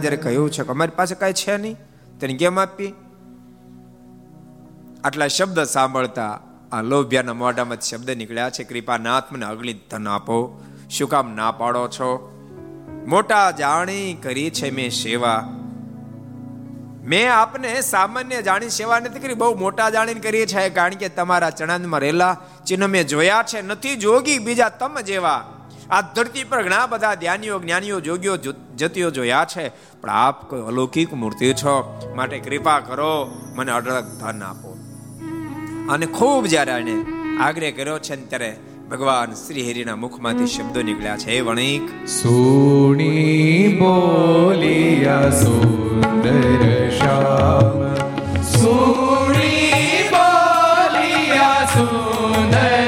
જયારે 0.05 0.17
કહ્યું 0.17 0.51
છે 0.51 0.63
કે 0.63 0.69
અમારી 0.69 0.91
પાસે 0.95 1.15
કાંઈ 1.15 1.33
છે 1.33 1.57
નહીં. 1.57 1.77
તેને 2.19 2.33
કેમ 2.33 2.59
આપી? 2.59 2.93
આટલા 5.03 5.27
શબ્દ 5.27 5.63
સાંભળતા 5.63 6.39
આ 6.71 6.81
લોભિયાના 6.81 7.33
મોઢામાં 7.33 7.79
શબ્દ 7.79 8.11
નીકળ્યા 8.11 8.49
છે 8.49 8.63
કૃપાનાથ 8.63 9.23
મને 9.31 9.45
અગણિત 9.45 9.91
ધન 9.91 10.07
આપો. 10.07 10.63
શું 10.89 11.09
કામ 11.09 11.35
ના 11.35 11.51
પાડો 11.51 11.87
છો? 11.87 12.31
મોટા 13.07 13.51
જાણી 13.51 14.13
કરી 14.13 14.49
છે 14.49 14.71
મેં 14.71 14.89
સેવા. 14.89 15.49
મેં 17.03 17.33
આપને 17.33 17.81
સામાન્ય 17.81 18.41
જાણી 18.41 18.69
સેવા 18.69 18.99
નથી 18.99 19.19
કરી, 19.19 19.33
બહુ 19.33 19.55
મોટા 19.55 19.89
જાણીને 19.89 20.19
કરીએ 20.19 20.45
છે. 20.45 20.69
કારણ 20.69 20.93
કે 20.93 21.09
તમારા 21.09 21.49
ચણાંદમાં 21.49 21.99
રહેલા 21.99 22.37
ચિહ્ન 22.67 22.85
મેં 22.85 23.07
જોયા 23.07 23.43
છે. 23.47 23.61
નથી 23.61 23.95
જોગી 23.95 24.39
બીજા 24.39 24.69
તમ 24.69 24.99
જેવા. 24.99 25.51
આ 25.91 26.01
ધરતી 26.01 26.43
પર 26.43 26.63
ઘણા 26.63 26.87
બધા 26.87 27.15
ધ્યાનીઓ, 27.15 27.59
જ્ઞાનીઓ, 27.59 27.99
જોગીઓ 27.99 28.37
જતીઓ 28.75 29.11
જોયા 29.11 29.45
છે. 29.57 29.69
પણ 30.01 30.09
આપ 30.09 30.49
કોઈ 30.49 30.61
અલૌકિક 30.61 31.13
મૂર્તિ 31.13 31.53
છો? 31.53 32.01
માટે 32.15 32.39
કૃપા 32.39 32.79
કરો, 32.79 33.31
મને 33.55 33.71
અઢળક 33.71 34.03
ધન 34.03 34.43
આપો. 34.43 34.77
અને 35.89 36.05
ખૂબ 36.05 36.45
જ્યારે 36.45 36.71
એને 36.71 37.05
આગ્રહ 37.39 37.71
કર્યો 37.71 37.99
છે 37.99 38.15
ત્યારે 38.15 38.57
ભગવાન 38.91 39.33
શ્રી 39.33 39.71
હરિના 39.71 39.95
મુખમાંથી 39.95 40.47
શબ્દો 40.47 40.81
નીકળ્યા 40.81 41.17
છે. 41.17 41.39
વણિક. 41.39 42.07
સુણી 42.07 43.67
બોલિયા 43.79 45.29
સુંદર 45.29 46.89
શ્યામ. 46.89 47.95
સુણી 48.41 50.09
બોલિયા 50.09 51.65
સુંદર 51.65 52.84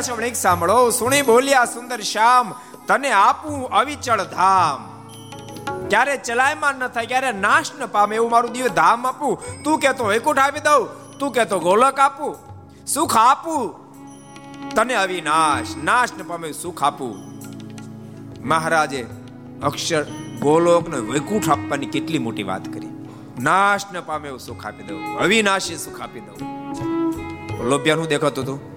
શબ્દ 0.00 0.10
નીકળ્યા 0.10 0.16
છે 0.16 0.22
વણિક 0.22 0.36
સાંભળો. 0.36 0.90
સુણી 0.90 1.22
બોલ્યા 1.22 1.64
સુંદર 1.64 2.00
શ્યામ, 2.00 2.52
તને 2.88 3.12
આપું 3.12 3.68
અવિચળ 3.68 4.24
ધામ. 4.24 5.08
ક્યારે 5.88 6.16
ચલાયમાન 6.16 6.76
ન 6.76 6.88
થાય, 6.88 7.06
ક્યારે 7.06 7.32
નાશ 7.32 7.66
ન 7.80 7.86
પામે, 7.86 8.16
એવું 8.16 8.30
મારું 8.30 8.52
દિવ્ય 8.52 8.68
ધામ 8.68 9.06
આપું. 9.06 9.62
તું 9.64 9.78
કહેતો 9.78 10.04
વૈકુંઠ 10.04 10.38
આપી 10.38 10.60
દઉં, 10.60 10.88
તું 11.18 11.32
કહેતો 11.32 11.58
ગોલક 11.58 11.98
આપું. 11.98 12.36
સુખ 12.86 13.16
આપું, 13.16 13.74
તને 14.74 14.94
અવિનાશ, 14.94 15.66
નાશ 15.84 16.08
ન 16.18 16.22
પામે, 16.22 16.52
સુખ 16.52 16.82
આપું. 16.82 17.14
મહારાજે 18.48 19.06
અક્ષર 19.62 20.02
ગોલોક 20.40 20.88
ને 20.88 20.96
વૈકુંઠ 20.96 21.50
આપવાની 21.50 21.86
કેટલી 21.86 22.18
મોટી 22.18 22.42
વાત 22.42 22.68
કરી. 22.74 23.06
નાશ 23.40 23.82
ન 23.92 24.00
પામે, 24.00 24.28
એવું 24.28 24.40
સુખ 24.40 24.66
આપી 24.66 24.82
દઉં. 24.82 25.18
અવિનાશી 25.18 25.76
સુખ 25.76 26.00
આપી 26.00 26.20
દઉં. 26.20 26.56
લોભિયા 27.64 27.96
નું 27.96 28.06
દેખાતું 28.06 28.44
હતું? 28.44 28.75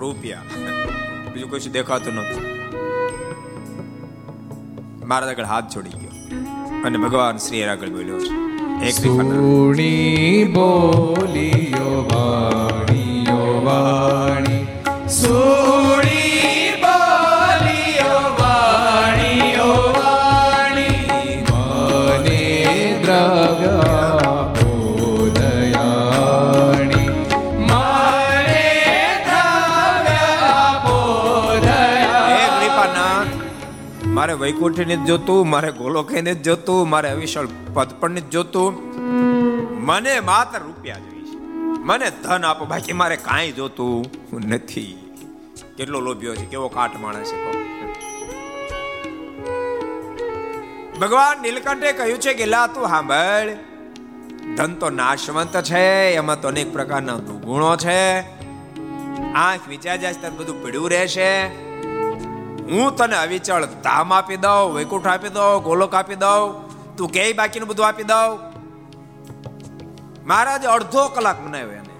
રૂપિયા. 0.00 0.42
બીજું 1.32 1.50
કશું 1.50 1.72
દેખાતું 1.72 2.14
નથી 2.14 2.70
મારા 5.04 5.26
આગળ 5.26 5.44
હાથ 5.44 5.76
છોડી 5.76 5.90
ગયો. 5.90 6.10
અને 6.84 6.98
ભગવાન 6.98 7.36
શ્રી 7.36 7.62
આગળ 7.62 7.88
બોલ્યો 7.88 8.18
છે. 8.18 8.50
સુણી 8.90 10.50
બોલિયો 10.54 12.08
વાણી. 12.12 13.26
સુણી 15.08 15.99
વૈકુંઠ 34.40 34.78
ને 34.78 34.96
જ 34.96 35.04
જોતું, 35.04 35.48
મારે 35.48 35.72
ગોલોકે 35.72 36.20
ને 36.20 36.34
જ 36.34 36.42
જોતું, 36.42 36.88
મારે 36.88 37.10
અવિશળ 37.10 37.48
પદ 37.74 37.88
પણ 38.00 38.10
ને 38.10 38.20
જ 38.20 38.30
જોતું. 38.30 38.94
મને 39.84 40.20
માત્ર 40.20 40.58
રૂપિયા 40.58 40.98
જોઈએ 40.98 41.24
છે. 41.24 41.36
મને 41.82 42.10
ધન 42.10 42.44
આપો, 42.44 42.64
બાકી 42.64 42.92
મારે 42.92 43.16
કાંઈ 43.16 43.52
જોતું 43.52 44.10
નથી. 44.48 45.14
કેટલો 45.76 46.00
લોભ્યો 46.00 46.34
છે, 46.34 46.44
કેવો 46.46 46.68
કાટ 46.68 47.00
માણસ 47.00 47.32
છે 47.32 47.52
ભગવાન 50.98 51.42
નીલકંઠે 51.42 51.92
કહ્યું 51.92 52.18
છે 52.18 52.34
કે, 52.34 52.46
લા, 52.46 52.66
તું 52.66 52.88
સાંભળ. 52.88 53.50
ધન 54.56 54.74
તો 54.74 54.90
નાશવંત 54.90 55.62
છે, 55.62 56.12
એમાં 56.14 56.40
તો 56.40 56.48
અનેક 56.48 56.72
પ્રકારના 56.72 57.14
દુર્ગુણો 57.14 57.76
છે. 57.76 58.20
આંખ 59.32 59.60
વિચાર 59.68 59.96
જાય 59.96 60.14
બધું 60.38 60.62
પડ્યું 60.62 60.90
રહેશે. 60.90 61.69
હું 62.70 62.96
તને 62.96 63.16
અવિચળ 63.16 63.64
ધામ 63.84 64.12
આપી 64.12 64.36
દઉં, 64.36 64.74
વૈકુંઠ 64.74 65.06
આપી 65.06 65.28
દઉં, 65.28 65.62
ગોલોક 65.62 65.94
આપી 65.94 66.14
દઉં, 66.14 66.42
તું 66.96 67.08
કે 67.08 67.32
બાકીનું 67.32 67.68
બધું 67.68 67.86
આપી 67.86 68.02
દઉં? 68.02 68.38
મહારાજ 70.26 70.64
અડધો 70.66 71.08
કલાક 71.08 71.38
મનાવ્યો 71.46 71.70
એને. 71.70 71.94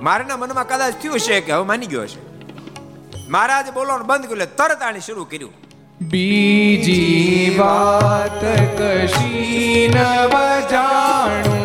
મારાના 0.00 0.36
મનમાં 0.36 0.68
કદાચ 0.68 0.94
થયું 1.02 1.20
છે 1.20 1.40
કે 1.40 1.52
હવે 1.52 1.64
માની 1.64 1.86
ગયો 1.86 2.06
છે 2.06 2.20
મહારાજ 3.28 3.66
બોલવાનું 3.74 4.06
બંધ 4.06 4.26
કર્યું 4.26 4.56
તરત 4.56 4.82
આને 4.82 5.00
શરૂ 5.00 5.24
કર્યું. 5.24 5.54
બીજી 6.00 7.56
વાત 7.58 8.42
કશી 8.78 9.90
નવ 9.94 10.34
જાણું 10.70 11.57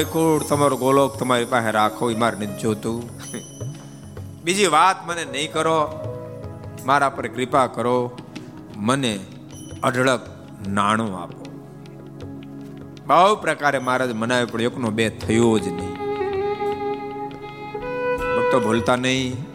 વૈકુંઠ 0.00 0.48
તમારો 0.48 0.76
ગોલોક 0.76 1.16
તમારી 1.16 1.44
પાસે 1.44 1.70
રાખો, 1.70 2.10
એ 2.10 2.14
મારે 2.14 2.46
નથી 2.46 2.60
જોતું. 2.60 3.10
બીજી 4.44 4.66
વાત 4.66 5.08
મને 5.08 5.24
નહીં 5.24 5.52
કરો, 5.52 5.90
મારા 6.86 7.08
પર 7.08 7.26
કૃપા 7.26 7.66
કરો, 7.66 8.18
મને 8.76 9.20
અઢળક 9.82 10.20
નાણું 10.68 11.22
આપો. 11.22 11.44
બહુ 13.06 13.36
પ્રકારે 13.36 13.78
મહારાજ 13.78 14.12
મનાવ્યું, 14.12 14.52
પણ 14.52 14.60
એકનો 14.60 14.90
બે 14.90 15.10
થયો 15.10 15.58
જ 15.58 15.68
નહીં. 15.68 15.94
ભક્તો 18.36 18.60
ભૂલતા 18.60 18.96
નહીં. 18.96 19.49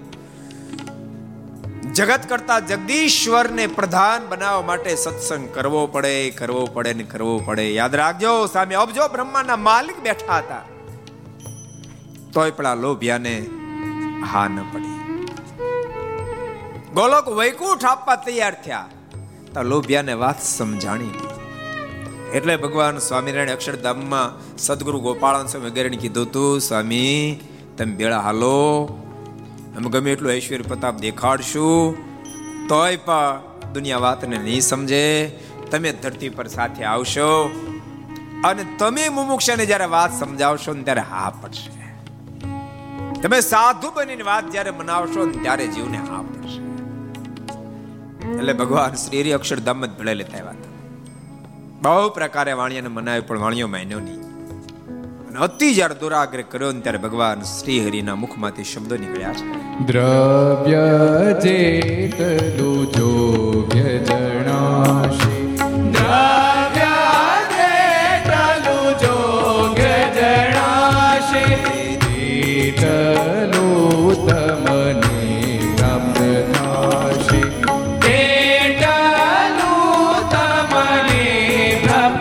જગત 1.95 2.19
કરતા 2.29 2.59
જગદીશ્વરને 2.59 3.67
પ્રધાન 3.67 4.27
બનાવવા 4.29 4.61
માટે 4.61 4.95
સત્સંગ 4.95 5.49
કરવો 5.49 5.87
પડે 5.87 6.29
કરવો 6.29 6.65
પડે 6.65 6.93
ને 6.93 7.03
કરવો 7.03 7.39
પડે. 7.45 7.73
યાદ 7.73 7.95
રાખજો, 7.95 8.45
સામે 8.45 8.75
અબજો 8.75 9.07
બ્રહ્માના 9.07 9.55
માલિક 9.55 9.99
બેઠા 9.99 10.37
હતા. 10.37 10.61
તોય 12.33 12.51
પણ 12.51 12.65
આ 12.65 12.75
લોભિયાને 12.75 13.45
હા 14.31 14.47
ન 14.47 14.57
પડી. 14.73 14.95
ગોલોક 16.93 17.29
વૈકુંઠ 17.29 17.85
આપવા 17.85 18.15
તૈયાર 18.15 18.55
થયા. 18.65 18.85
તો 19.53 19.63
લોભિયાને 19.63 20.13
વાત 20.13 20.43
સમજાણી 20.43 21.11
એટલે 22.33 22.57
ભગવાન 22.57 22.97
સ્વામિનારાયણ 22.97 23.49
અક્ષરધામમાં 23.49 24.57
સદગુરુ 24.57 24.99
ગોપાળન 24.99 25.47
સ્વામી 25.47 25.69
વગેરેને 25.69 25.97
કીધું 25.97 26.31
તું, 26.31 26.61
સ્વામી, 26.61 27.39
તમે 27.77 27.91
બેળા 27.91 28.19
હાલો 28.19 29.01
અમે 29.77 29.89
ગમે 29.89 30.11
એટલું 30.11 30.31
ઐશ્વર્ય 30.31 30.67
પ્રતાપ 30.67 30.95
દેખાડશું, 30.97 31.95
તોય 32.67 32.97
પણ 32.97 33.73
દુનિયા 33.73 33.97
વાતને 33.97 34.37
નહીં 34.37 34.61
સમજે. 34.61 35.05
તમે 35.71 35.91
ધરતી 35.91 36.29
પર 36.29 36.47
સાથે 36.47 36.83
આવશો 36.83 37.29
અને 38.43 38.63
તમે 38.79 39.09
મુમુક્ષને 39.09 39.65
જ્યારે 39.65 39.85
વાત 39.85 40.11
સમજાવશો 40.19 40.73
ને 40.73 40.83
ત્યારે 40.83 41.01
હા 41.01 41.29
પડશે. 41.41 41.71
તમે 43.21 43.39
સાધુ 43.41 43.91
બનીને 43.91 44.23
વાત 44.23 44.51
જ્યારે 44.51 44.71
મનાવશો 44.71 45.25
ને 45.25 45.37
ત્યારે 45.43 45.67
જીવને 45.67 45.97
હા 45.97 46.21
પડશે. 46.21 46.61
એટલે 48.39 48.53
ભગવાન 48.53 48.93
શ્રી 48.95 49.31
અક્ષરધામ 49.31 49.85
જ 49.85 49.91
ભળે 49.99 50.13
લેતા 50.13 50.37
આવ્યા 50.37 50.73
બહુ 51.81 52.09
પ્રકારે 52.09 52.53
વાણિયાને 52.53 52.87
મનાવ્યું, 52.87 53.27
પણ 53.27 53.39
વાણિયો 53.39 53.67
માન્યો 53.67 53.99
નહીં. 53.99 54.24
અને 55.35 55.43
અતિ 55.45 55.67
જ્યારે 55.77 55.95
દુરાગ્રહ 56.01 56.43
કર્યો 56.51 56.71
ને 56.71 56.79
ત્યારે 56.85 56.99
ભગવાન 57.05 57.39
શ્રી 57.53 57.79
હરિના 57.85 58.17
મુખમાંથી 58.23 58.67
શબ્દો 58.73 58.95
નીકળ્યા 59.01 59.35
છે. 59.39 59.45
દ્રવ્ય 59.89 60.85
જેટલું 61.43 62.81
જોગ્ય 62.95 63.91
જણાશે 64.07 65.35
દ્રવ્ય 65.95 66.93
જેટલું 67.55 68.91
જોગ્ય 69.03 69.93
જણાશે 70.17 71.43
તેટલું 72.05 74.15
તમને 74.27 75.23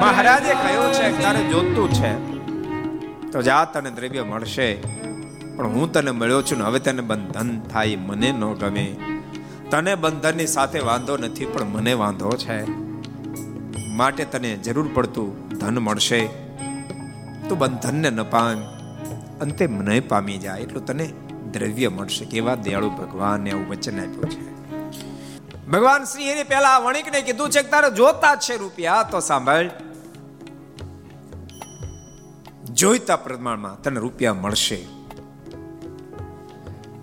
મહારાજે 0.03 0.53
કહ્યું 0.63 0.91
છે 0.97 1.07
તારે 1.23 1.43
જોતું 1.53 1.89
છે. 1.99 2.13
તો 3.35 3.43
જા 3.43 3.65
તને 3.65 3.91
દ્રવ્ય 3.91 4.23
મળશે. 4.23 4.75
પણ 5.57 5.67
હું 5.67 5.93
તને 5.93 6.11
મળ્યો 6.11 6.43
છું 6.43 6.59
ને 6.59 6.65
હવે 6.65 6.79
તને 6.79 7.03
બંધન 7.03 7.61
થાય, 7.61 7.97
મને 7.97 8.33
ન 8.33 8.55
ગમે. 8.55 8.97
તને 9.71 9.95
બંધનની 9.95 10.47
સાથે 10.47 10.79
વાંધો 10.79 11.17
નથી, 11.17 11.45
પણ 11.45 11.65
મને 11.65 11.93
વાંધો 11.93 12.31
છે. 12.31 12.71
માટે 13.97 14.25
તને 14.25 14.57
જરૂર 14.57 14.91
પડતું 14.95 15.49
ધન 15.49 15.79
મળશે. 15.79 16.27
તું 17.49 17.59
બંધનને 17.59 18.11
ન 18.11 18.23
પામ. 18.23 18.59
અંતે 19.41 19.67
મને 19.67 20.01
પામી 20.01 20.39
જાય 20.39 20.61
એટલું 20.61 20.87
તને 20.87 21.13
દ્રવ્ય 21.53 21.89
મળશે. 21.89 22.25
કેવા 22.25 22.55
દયાળુ 22.55 22.91
ભગવાને 22.91 23.51
આવું 23.51 23.69
વચન 23.69 24.01
આપ્યું 24.01 24.31
છે. 24.31 24.55
ભગવાન 25.67 26.05
શ્રી 26.05 26.25
એને 26.25 26.43
પહેલા 26.43 26.79
વણિકને 26.79 27.21
કીધું 27.21 27.51
છે 27.51 27.63
કે 27.63 27.69
તારે 27.69 27.91
જોતા 27.91 28.37
છે 28.37 28.57
રૂપિયા. 28.57 29.03
તો 29.03 29.21
સાંભળ. 29.21 29.71
જોઈતા 32.75 33.17
પ્રમાણમાં 33.17 33.83
તને 33.83 34.01
રૂપિયા 34.01 34.35
મળશે. 34.35 34.79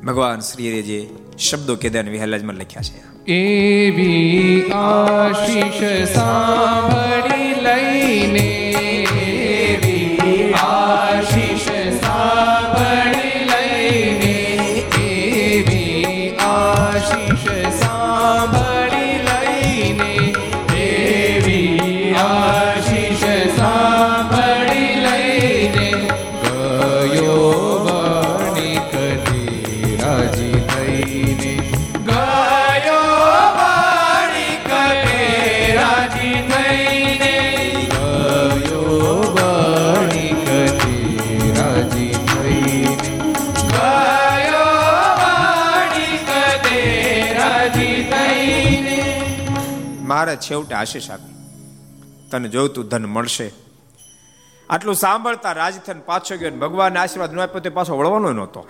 ભગવાન 0.05 0.39
શ્રી 0.39 0.83
જે 0.83 1.09
શબ્દો 1.39 1.75
કેદાર 1.75 2.09
વિહલાજમાં 2.09 2.55
લખ્યા 2.55 2.81
છે. 2.81 3.11
એવી 3.31 4.71
આશીષ 4.71 6.09
સાંભળી 6.09 7.61
લઈને 7.61 8.60
મારે 50.11 50.35
છેવટે 50.35 50.75
આશીષ 50.75 51.11
આપી. 51.11 51.35
તને 52.31 52.49
જોઈતું 52.49 52.87
ધન 52.87 53.05
મળશે. 53.05 53.51
આટલું 54.69 54.95
સાંભળતા 54.95 55.51
રાજથન 55.51 55.99
પાછો 55.99 56.37
ગયો 56.37 56.51
ભગવાનને 56.51 56.99
આશીર્વાદ 56.99 57.33
ન 57.33 57.39
આપ્યો 57.39 57.61
તે 57.61 57.69
પાછો 57.69 57.97
વળવાનો 57.97 58.31
નહોતો. 58.31 58.67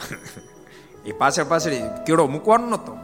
એ 1.05 1.11
પાછળ 1.11 1.43
પાછળ 1.43 2.03
કેળો 2.03 2.27
મૂકવાનો 2.27 2.67
નહોતો. 2.67 2.97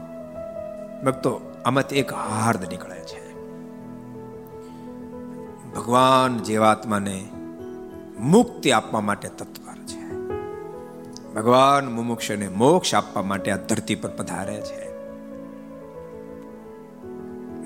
ભક્તો, 1.05 1.61
આમાંથી 1.65 1.95
એક 1.95 2.13
હાર્દ 2.13 2.69
નીકળે 2.69 2.99
છે. 2.99 3.33
ભગવાન 5.73 6.43
જીવાત્માને 6.43 7.29
મુક્તિ 8.19 8.71
આપવા 8.71 9.01
માટે 9.01 9.29
તત્પર 9.29 9.75
છે. 9.85 10.13
ભગવાન 11.33 11.91
મુમુક્ષને 11.91 12.47
મોક્ષ 12.47 12.95
આપવા 12.95 13.21
માટે 13.21 13.51
આ 13.51 13.57
ધરતી 13.57 13.95
પર 13.95 14.09
પધારે 14.09 14.61
છે. 14.61 14.86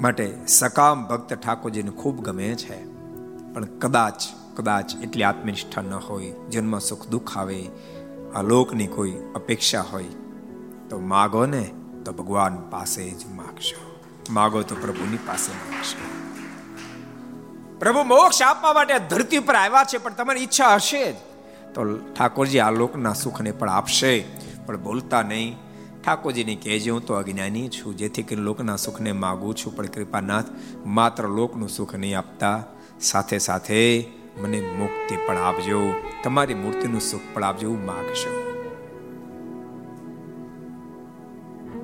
માટે 0.01 0.37
સકામ 0.47 1.07
ભક્ત 1.07 1.33
ઠાકોરજીને 1.33 1.91
ખૂબ 1.91 2.21
ગમે 2.21 2.55
છે. 2.55 2.85
પણ 3.53 3.65
કદાચ 3.65 4.23
કદાચ 4.55 4.95
એટલી 4.95 5.23
આત્મનિષ્ઠા 5.23 5.81
ન 5.81 5.93
હોય, 5.93 6.33
જન્મ 6.51 6.79
સુખ 6.79 7.07
દુઃખ 7.07 7.37
આવે, 7.37 7.69
આ 8.35 8.41
લોકની 8.41 8.87
કોઈ 8.87 9.11
અપેક્ષા 9.35 9.81
હોય, 9.81 10.03
તો 10.89 10.99
માગો 10.99 11.45
ને, 11.45 11.71
તો 12.05 12.11
ભગવાન 12.11 12.69
પાસે 12.69 13.09
જ 13.09 13.25
માગશો. 13.25 13.99
માગો 14.29 14.61
તો 14.61 14.75
પ્રભુની 14.75 15.17
પાસે 15.17 15.51
માગશો. 15.51 16.21
પ્રભુ 17.79 18.03
મોક્ષ 18.03 18.41
આપવા 18.41 18.73
માટે 18.73 18.99
ધરતી 18.99 19.39
પર 19.39 19.55
આવ્યા 19.55 19.83
છે, 19.83 19.97
પણ 19.97 20.13
તમારી 20.13 20.39
ઈચ્છા 20.39 20.75
હશે 20.75 21.11
જ. 21.11 21.15
તો 21.73 21.97
ઠાકોરજી 21.97 22.59
આ 22.59 22.71
લોકના 22.71 23.13
સુખને 23.13 23.51
પણ 23.51 23.69
આપશે, 23.69 24.25
પણ 24.65 24.81
બોલતા 24.81 25.21
નહીં. 25.21 25.57
ઠાકોરજીને 26.03 26.55
કહેજે, 26.55 26.91
હું 26.91 27.05
તો 27.05 27.13
અજ્ઞાની 27.13 27.69
છું, 27.69 27.97
જેથી 27.97 28.23
કરીને 28.23 28.41
લોકના 28.41 28.75
સુખને 28.75 29.11
માગું 29.11 29.55
છું, 29.55 29.75
પણ 29.75 29.85
કૃપાનાથ 29.85 30.45
માત્ર 30.85 31.27
લોકનું 31.27 31.69
સુખ 31.69 31.95
નહીં 31.95 32.17
આપતા. 32.17 32.63
સાથે 33.01 33.37
સાથે 33.37 34.07
મને 34.41 34.61
મુક્તિ 34.61 35.15
પણ 35.27 35.37
આપજો, 35.37 35.93
તમારી 36.23 36.53
મૂર્તિનું 36.53 37.01
સુખ 37.01 37.21
પણ 37.33 37.43
આપજો, 37.43 37.69
હું 37.69 37.85
માગશો. 37.85 38.51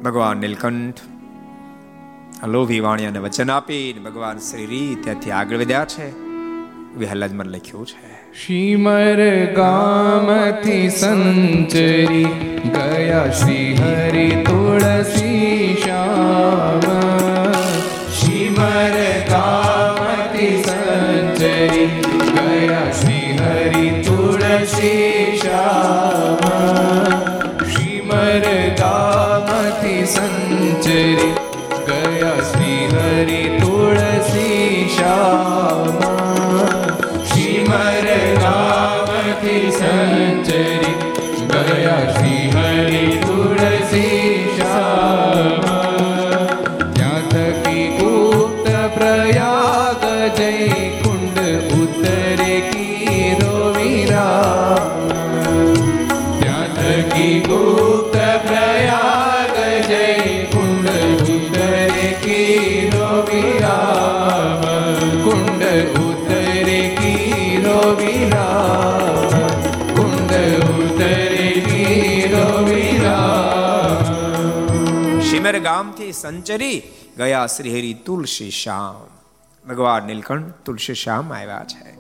ભગવાન 0.01 0.38
નીલકંઠ 0.38 0.99
લોભી 2.47 2.80
વાણિયાને 2.80 3.20
વચન 3.20 3.51
આપીને 3.51 3.99
ભગવાન 3.99 4.38
શ્રી 4.38 4.97
ત્યાંથી 5.03 5.32
આગળ 5.32 5.57
વધ્યા 5.57 5.86
છે. 5.86 6.28
વિહલાજમાં 6.95 7.45
લખ્યું 7.45 7.88
છે 7.88 8.16
શ્રીમર 8.41 9.19
ગામથી 9.55 10.89
સંચરી 10.89 12.25
ગયા 12.73 13.29
શ્રી 13.29 13.73
હરિ 13.73 14.27
તુળસી 14.29 15.77
શ્યામ. 15.83 16.81
શિમર 18.13 18.95
ગામથી 19.29 19.66
સંચરી 76.22 76.84
ગયા 77.18 77.47
શ્રી 77.47 77.72
હરિ 77.72 77.93
તુલસી 77.93 78.51
શ્યામ. 78.51 79.18
ભગવાન 79.70 80.03
નીલકંઠ 80.03 80.53
તુલસી 80.65 80.93
શ્યામ 80.93 81.34
આવ્યા 81.34 81.65
છે. 81.65 81.97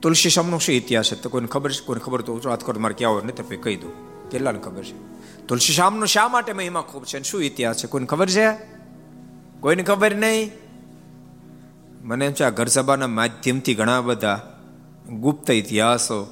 તુલસી 0.00 0.30
શ્યામનો 0.30 0.58
શું 0.58 0.74
ઇતિહાસ 0.74 1.12
છે? 1.12 1.20
તો 1.20 1.28
કોઈને 1.28 1.46
ખબર 1.46 1.72
છે? 1.72 1.84
કોઈને 1.84 2.04
ખબર 2.04 2.20
તો 2.20 2.40
વાત 2.44 2.66
કરો, 2.66 2.80
મારે 2.80 2.94
ક્યાં 2.94 3.12
હોય 3.12 3.22
નહીં 3.22 3.34
તો 3.34 3.56
કહી 3.62 3.76
દઉં. 3.76 3.92
કેટલાને 4.30 4.58
ખબર 4.58 4.82
છે? 4.82 5.18
તુલસી 5.46 5.72
શ્યામનો 5.72 6.06
શા 6.06 6.28
માટે 6.28 6.52
મહિમા 6.52 6.80
ખૂબ 6.80 7.04
છે 7.04 7.22
શું 7.22 7.42
ઇતિહાસ 7.42 7.76
છે? 7.76 7.86
કોઈને 7.86 8.06
ખબર 8.06 8.28
છે? 8.28 8.52
કોઈને 9.60 9.82
ખબર 9.82 10.14
નહીં? 10.14 10.50
મને 12.02 12.26
એમ 12.26 12.32
છે 12.32 12.44
આ 12.44 12.50
ઘર 12.50 12.66
સભાના 12.66 13.06
માધ્યમથી 13.06 13.74
ઘણા 13.74 14.00
બધા 14.00 14.60
ગુપ્ત 15.08 15.50
ઇતિહાસો 15.50 16.26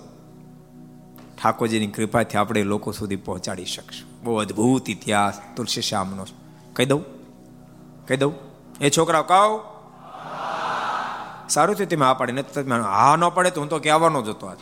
ઠાકોરજીની 1.42 1.86
કૃપાથી 1.86 2.38
આપણે 2.38 2.62
લોકો 2.62 2.92
સુધી 2.92 3.16
પહોંચાડી 3.16 3.64
શકશું. 3.64 4.15
બહુ 4.26 4.36
અદ્ભુત 4.36 4.90
ઇતિહાસ 4.90 5.40
તુલસી 5.56 5.82
શ્યામનો. 5.82 6.26
કહી 6.72 6.86
દઉં? 6.86 7.02
કહી 8.06 8.16
દઉં? 8.16 8.34
એ 8.80 8.90
છોકરાઓ 8.90 9.22
કહો? 9.22 9.42
સારું 11.48 11.76
થયું 11.76 11.90
તમે 11.90 12.06
આ 12.06 12.14
પાડી 12.14 12.32
નથી 12.32 12.52
તમે 12.54 12.80
હા 12.80 13.16
ન 13.16 13.28
પડે 13.28 13.50
તો 13.50 13.60
હું 13.60 13.70
તો 13.70 13.78
કહેવાનો 13.78 14.22
જ 14.22 14.28
હતો 14.28 14.46
આજ. 14.46 14.58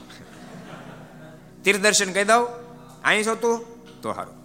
તીર્થદર્શન 1.65 2.13
કહી 2.13 2.25
દઉં? 2.25 2.45
અહીં 3.05 3.25
છો 3.27 3.35
તું 3.35 3.57
તો 4.03 4.13
સારું 4.13 4.37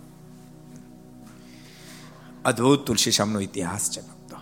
અદ્ભુત 2.45 2.85
તુલસી 2.87 3.11
શ્યામનો 3.11 3.39
ઇતિહાસ 3.39 3.91
છે 3.91 4.01
ભક્તો. 4.01 4.37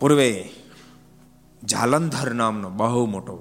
પૂર્વે 0.00 0.30
જાલંધર 1.62 2.28
નામનો 2.34 2.68
બહુ 2.70 3.06
મોટો 3.06 3.36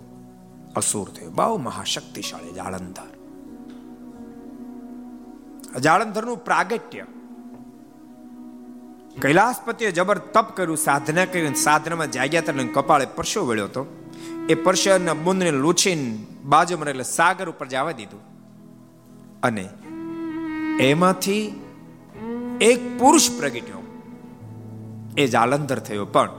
અસુર 0.75 1.07
થયો, 1.09 1.31
બહુ 1.31 1.57
મહાશક્તિશાળી 1.57 2.53
જાળંધર 2.53 3.09
જાળંધરનું 5.77 6.45
પ્રાગટ્ય. 6.45 7.05
કૈલાસપતિએ 9.21 9.91
જબર 9.91 10.17
તપ 10.17 10.57
કર્યું, 10.57 10.77
સાધના 10.77 11.25
કરી 11.25 11.55
સાધનામાં 11.55 12.11
જાગ્યા 12.11 12.41
હતા 12.41 12.53
કપાળે 12.73 13.05
પરસો 13.05 13.45
વળ્યો 13.45 13.63
હતો. 13.63 14.07
એ 14.49 14.55
પરસોના 14.55 15.13
બુંદને 15.13 15.51
લૂછીને 15.51 16.17
બાજુમાં 16.43 16.87
એટલે 16.87 17.03
સાગર 17.03 17.49
ઉપર 17.49 17.67
જવા 17.67 17.91
દીધું. 17.91 18.19
અને 19.43 19.69
એમાંથી 20.79 21.61
એક 22.61 22.99
પુરુષ 22.99 23.29
પ્રગટ્યો. 23.31 24.01
એ 25.17 25.27
જાલંધર 25.27 25.79
થયો 25.79 26.05
પણ. 26.05 26.29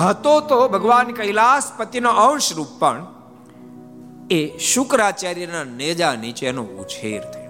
હતો 0.00 0.40
તો 0.40 0.68
ભગવાન 0.68 1.06
કૈલાસપતિનો 1.06 2.10
અંશ 2.10 2.52
રૂપ 2.56 2.68
પણ. 2.78 3.06
એ 4.30 4.58
શુક્રાચાર્યના 4.58 5.64
નેજા 5.64 6.14
નીચેનો 6.14 6.62
ઉછેર 6.62 7.22
થયો. 7.22 7.45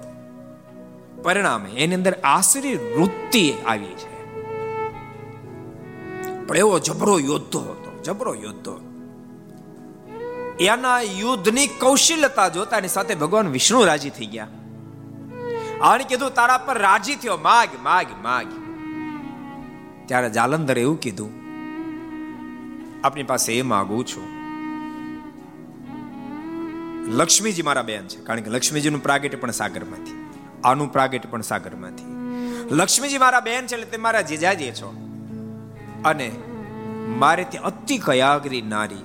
પરિણામે 1.26 1.70
એની 1.70 1.94
અંદર 1.94 2.14
આશરી 2.24 2.74
વૃત્તિ 2.74 3.52
આવી 3.66 3.94
છે. 3.94 4.16
પણ 6.46 6.56
એવો 6.56 6.78
જબરો 6.78 7.18
યોદ્ધો 7.18 7.58
હતો, 7.58 8.02
જબરો 8.02 8.34
યોદ્ધો 8.34 8.74
એના 10.60 11.00
યુદ્ધની 11.00 11.66
કૌશલ્યતા 11.66 12.48
જોતાની 12.48 12.88
સાથે 12.88 13.14
ભગવાન 13.14 13.48
વિષ્ણુ 13.48 13.84
રાજી 13.84 14.10
થઈ 14.10 14.26
ગયા. 14.26 14.48
આને 15.80 16.04
કીધું, 16.04 16.34
તારા 16.34 16.58
પર 16.58 16.78
રાજી 16.78 17.14
થયો, 17.14 17.36
માગ 17.36 17.68
માગ 17.82 18.06
માગ. 18.22 18.46
ત્યારે 20.06 20.30
જાલંધર 20.30 20.78
એવું 20.78 21.00
કીધું, 21.00 21.32
આપની 23.04 23.22
પાસે 23.22 23.58
એ 23.58 23.62
માગું 23.62 24.06
છું. 24.06 24.26
લક્ષ્મીજી 27.16 27.62
મારા 27.62 27.82
બેન 27.82 28.06
છે, 28.06 28.20
કારણ 28.20 28.40
કે 28.40 28.50
લક્ષ્મીજીનું 28.50 29.02
પ્રાગટ્ય 29.02 29.36
પણ 29.36 29.50
સાગરમાંથી. 29.50 30.25
આનું 30.64 30.92
પ્રાગટ્ય 30.92 31.28
પણ 31.30 31.42
સાગરમાંથી. 31.42 32.04
લક્ષ્મીજી 32.70 33.18
મારા 33.18 33.40
બેન 33.40 33.66
છે 33.66 33.74
એટલે 33.74 33.86
તે 33.86 33.96
મારા 33.96 34.20
જીજાજી 34.20 34.70
છો. 34.72 34.88
અને 36.04 36.28
મારે 37.18 37.44
ત્યાં 37.44 37.64
અતિ 37.64 37.98
કયાગરી 37.98 38.62
નારી, 38.62 39.02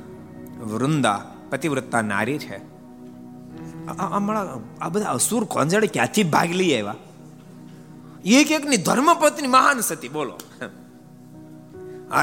વૃંદા 0.60 1.22
પતિવ્રતા 1.50 2.02
નારી 2.02 2.38
છે. 2.40 2.58
આ 4.82 4.90
બધા 4.90 5.10
અસુર 5.12 5.44
કોંજડે 5.46 5.88
ક્યાંથી 5.88 6.24
ભાગ 6.24 6.50
લઈ 6.52 6.74
આવ્યા? 6.74 6.96
એક 8.26 8.52
એકની 8.52 8.78
ધર્મપત્ની 8.78 9.48
મહાન 9.48 9.80
સતી, 9.80 10.10
બોલો. 10.10 10.36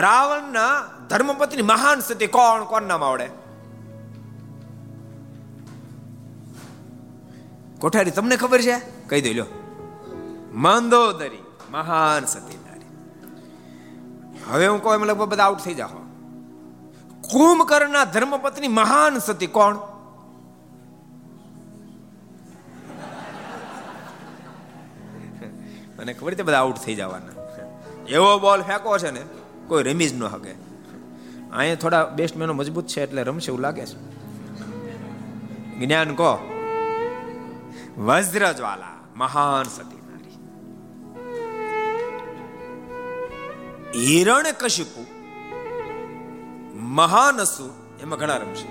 રાવણના 0.00 0.68
ધર્મપત્ની 1.10 1.62
મહાન 1.62 2.00
સતી 2.00 2.26
કોણ? 2.26 2.64
કોણ 2.64 2.82
નામ 2.82 3.04
આવડે? 3.04 3.28
કોઠારી, 7.80 8.10
તમને 8.10 8.36
ખબર 8.36 8.60
છે? 8.60 8.97
કહી 9.08 9.22
દે 9.22 9.32
લ્યો 9.32 9.50
મંદોદરી 10.56 11.44
મહાન 11.70 12.26
સતી 12.26 12.58
નારી 12.58 12.92
હવે 14.46 14.66
હું 14.66 14.80
કહું 14.80 14.94
એમ 14.94 15.04
લગભગ 15.04 15.28
બધા 15.28 15.46
આઉટ 15.46 15.62
થઈ 15.62 15.74
જાઓ 15.74 16.02
કુંભકર્ણના 17.24 18.06
ધર્મપત્ની 18.06 18.72
મહાન 18.72 19.20
સતી 19.20 19.50
કોણ 19.50 19.76
મને 25.98 26.14
ખબર 26.14 26.34
છે 26.34 26.42
બધા 26.42 26.60
આઉટ 26.60 26.80
થઈ 26.80 26.96
જવાના 26.96 27.36
એવો 28.08 28.30
બોલ 28.38 28.62
ફેંકો 28.62 28.98
છે 28.98 29.10
ને 29.10 29.22
કોઈ 29.68 29.82
રમી 29.84 30.10
જ 30.10 30.14
ન 30.14 30.22
શકે 30.26 30.52
અહીંયા 31.50 31.76
થોડા 31.76 32.04
બેસ્ટમેનો 32.12 32.54
મજબૂત 32.54 32.86
છે 32.86 33.02
એટલે 33.02 33.24
રમશે 33.24 33.50
એવું 33.50 33.62
લાગે 33.62 33.84
છે 33.84 33.96
જ્ઞાન 35.78 36.14
કહો 36.14 36.30
વજ્રજ્વાલા 38.00 38.97
મહાન 39.18 39.62
સતી 39.62 40.00
નારી 40.00 40.34
હિરણ 44.06 44.46
કશિપુ 44.60 45.06
મહાન 46.74 47.36
અસુર 47.36 47.70
એમાં 48.02 48.18
ઘણા 48.18 48.36
રમશે. 48.36 48.68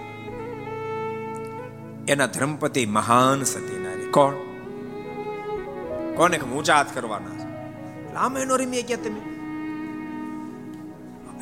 એના 2.12 2.26
ધર્મપતિ 2.26 2.86
મહાન 2.86 3.44
સતી 3.44 3.80
નારી. 3.84 4.12
કોણ? 4.12 4.34
કોને 6.16 6.38
ઊંચા 6.38 6.76
હાથ 6.76 6.94
કરવાના 6.94 7.38
આમ 8.20 8.38
એનો 8.38 8.56
રમીએ 8.56 8.82
કે 8.82 8.96
તમે? 8.96 9.22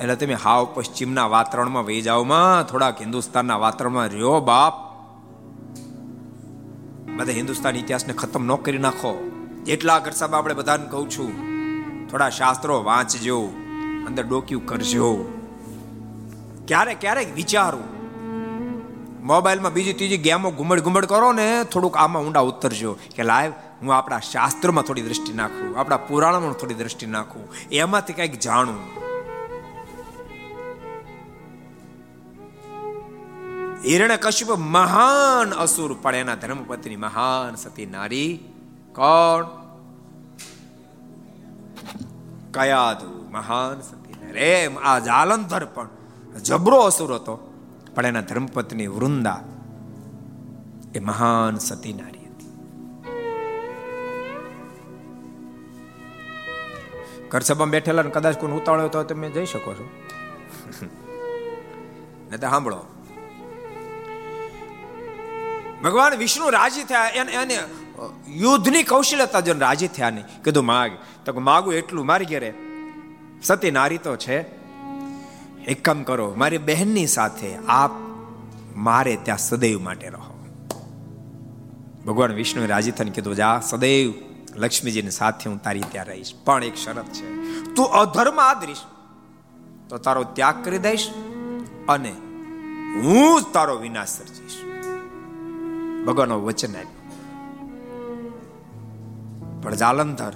એટલે 0.04 0.16
તમે 0.16 0.34
હાવ 0.34 0.68
પશ્ચિમના 0.74 1.28
વાતાવરણમાં 1.28 1.86
વહી 1.86 2.02
જાઓમાં 2.02 2.64
થોડાક 2.64 3.02
હિન્દુસ્તાનના 3.02 3.58
વાતાવરણમાં 3.58 4.08
રહ્યો 4.08 4.40
બાપ 4.40 4.85
બધા 7.16 7.32
હિન્દુસ્તાન 7.32 7.76
ઇતિહાસને 7.76 8.14
ખતમ 8.14 8.44
ન 8.46 8.56
કરી 8.56 8.78
નાખો. 8.78 9.32
એટલા 9.68 10.00
ઘરસાબ 10.00 10.34
આપણે 10.34 10.54
બધાને 10.54 10.90
કહું 10.90 11.10
છું, 11.10 11.32
થોડા 12.08 12.30
શાસ્ત્રો 12.30 12.84
વાંચજો, 12.84 13.40
અંદર 14.08 14.24
ડોક્યું 14.24 14.66
કરજો. 14.66 15.10
ક્યારેક 16.68 17.02
ક્યારેક 17.02 17.36
વિચારું. 17.36 17.96
મોબાઈલમાં 19.26 19.74
બીજી 19.74 19.94
ત્રીજી 19.94 20.18
ગેમો 20.18 20.52
ઘુમડ 20.52 20.80
ઘુમડ 20.80 21.06
કરો 21.06 21.32
ને 21.32 21.64
થોડુંક 21.64 21.98
આમાં 21.98 22.24
ઊંડા 22.24 22.40
ઉતરજો. 22.40 22.98
કે 23.16 23.24
લાઈવ 23.24 23.52
હું 23.82 23.96
આપણા 23.96 24.20
શાસ્ત્રમાં 24.20 24.84
થોડી 24.84 25.02
દ્રષ્ટિ 25.02 25.34
નાખું, 25.34 25.80
આપણા 25.80 25.98
પુરાણમાં 25.98 26.54
થોડી 26.54 26.74
દ્રષ્ટિ 26.74 27.06
નાખું. 27.06 27.50
એમાંથી 27.72 28.14
કંઈક 28.14 28.40
જાણું. 28.40 28.82
હિરણ્ય 33.86 34.18
કશ્યપ 34.18 34.52
મહાન 34.52 35.52
અસુર 35.52 35.98
પણ 36.02 36.16
એના 36.16 36.36
ધર્મપત્ની 36.36 36.96
મહાન 36.96 37.56
સતી 37.56 37.86
નારી. 37.86 38.40
કોણ? 38.96 39.46
કયાદુ 42.52 43.32
મહાન 43.32 43.82
સતી 43.82 44.32
રે 44.32 44.76
આ 44.84 45.00
જાલંધર 45.00 45.66
પણ 45.66 45.90
જબરો 46.44 46.78
અસુર 46.78 47.14
હતો. 47.14 47.54
પણ 47.96 48.06
એના 48.06 48.22
ધર્મપત્ની 48.22 48.88
વૃંદા 48.88 49.42
એ 50.96 51.00
મહાન 51.00 51.58
સતી 51.58 51.94
નારી 51.94 52.26
હતી. 52.26 52.52
ઘર 57.30 57.40
સભામાં 57.40 57.70
બેઠેલા 57.70 58.02
કદાચ 58.02 58.38
કોઈ 58.38 58.52
ઉતાળ્યો 58.52 58.88
તો 58.88 59.04
તમે 59.04 59.30
જઈ 59.30 59.46
શકો 59.46 59.74
છો. 59.74 59.90
નહીં 62.30 62.40
તો 62.40 62.50
સાંભળો 62.50 62.95
ભગવાન 65.86 66.14
વિષ્ણુ 66.14 66.50
રાજી 66.50 66.84
થયા, 66.84 67.06
એને 67.06 67.32
એને 67.32 67.60
યુદ્ધની 68.28 68.84
કૌશલ્યતા 68.84 69.40
જેને 69.40 69.60
રાજી 69.60 69.88
થયા 69.88 70.10
નહીં. 70.10 70.44
કીધું, 70.44 70.66
માગ. 70.66 70.92
તો 71.26 71.40
માગું 71.40 71.74
એટલું, 71.74 72.06
મારી 72.06 72.26
ઘેરે. 72.26 72.54
સતી 73.44 73.72
નારી 73.72 73.98
તો 73.98 74.16
છે. 74.16 74.40
એક 75.66 75.86
કામ 75.86 76.04
કરો, 76.04 76.34
મારી 76.38 76.58
બહેનની 76.58 77.08
સાથે 77.08 77.56
આપ, 77.56 77.92
મારે 78.76 79.18
ત્યાં 79.24 79.38
સદૈવ 79.38 79.82
માટે 79.82 80.10
રહો. 80.10 80.46
ભગવાન 82.08 82.34
વિષ્ણુએ 82.34 82.68
રાજી 82.68 82.92
થઈને 82.92 83.12
કીધું, 83.12 83.36
જા, 83.36 83.60
સદૈવ 83.60 84.14
લક્ષ્મીજીની 84.56 85.12
સાથે 85.12 85.50
હું 85.50 85.62
તારી 85.62 85.84
ત્યાં 85.92 86.06
રહીશ. 86.06 86.34
પણ 86.46 86.64
એક 86.64 86.76
શરત 86.76 87.06
છે, 87.06 87.52
તું 87.74 87.86
અધર્મ 87.86 88.40
આદરીશ. 88.40 88.78
તો 89.90 89.98
તારો 89.98 90.24
ત્યાગ 90.24 90.66
કરી 90.66 90.78
દઈશ 90.78 91.10
અને 91.90 92.12
હું 93.00 93.42
જ 93.42 93.46
તારો 93.54 93.76
વિનાશ 93.76 94.08
સર્જીશ. 94.08 94.65
ભગવાનનો 96.06 96.42
વચન 96.42 96.72
આપ્યું. 96.72 97.06
પણ 99.62 99.76
જાલંધર 99.76 100.34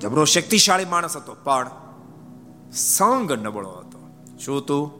જબરો 0.00 0.24
શક્તિશાળી 0.24 0.84
માણસ 0.84 1.16
હતો, 1.16 1.34
પણ 1.34 1.70
સંગ 2.72 3.32
નબળો 3.32 3.70
હતો. 3.70 4.10
શું 4.38 4.66
તું? 4.66 4.90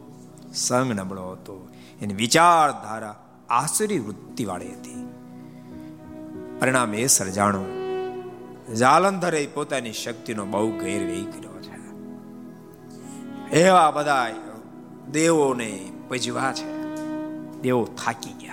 સંગ 0.53 0.91
નબળો 0.91 1.31
હતો. 1.31 1.67
એની 2.01 2.13
વિચારધારા 2.13 3.25
આસુરી 3.49 3.99
વૃત્તિ 3.99 4.45
વાળી 4.45 4.73
હતી. 4.73 5.07
પરિણામ 6.59 6.93
એ 6.93 7.07
સર્જાણું, 7.07 7.85
જાલંધરે 8.75 9.47
પોતાની 9.53 9.93
શક્તિનો 9.93 10.45
બહુ 10.45 10.71
ગેરવ્યય 10.71 11.23
કર્યો 11.23 11.61
છે. 11.61 11.75
એવા 13.49 13.91
બધા 13.91 14.35
દેવોને 15.11 15.91
પજવા 16.07 16.53
છે. 16.53 16.95
દેવો 17.61 17.85
થાકી 17.85 18.33
ગયા. 18.33 18.44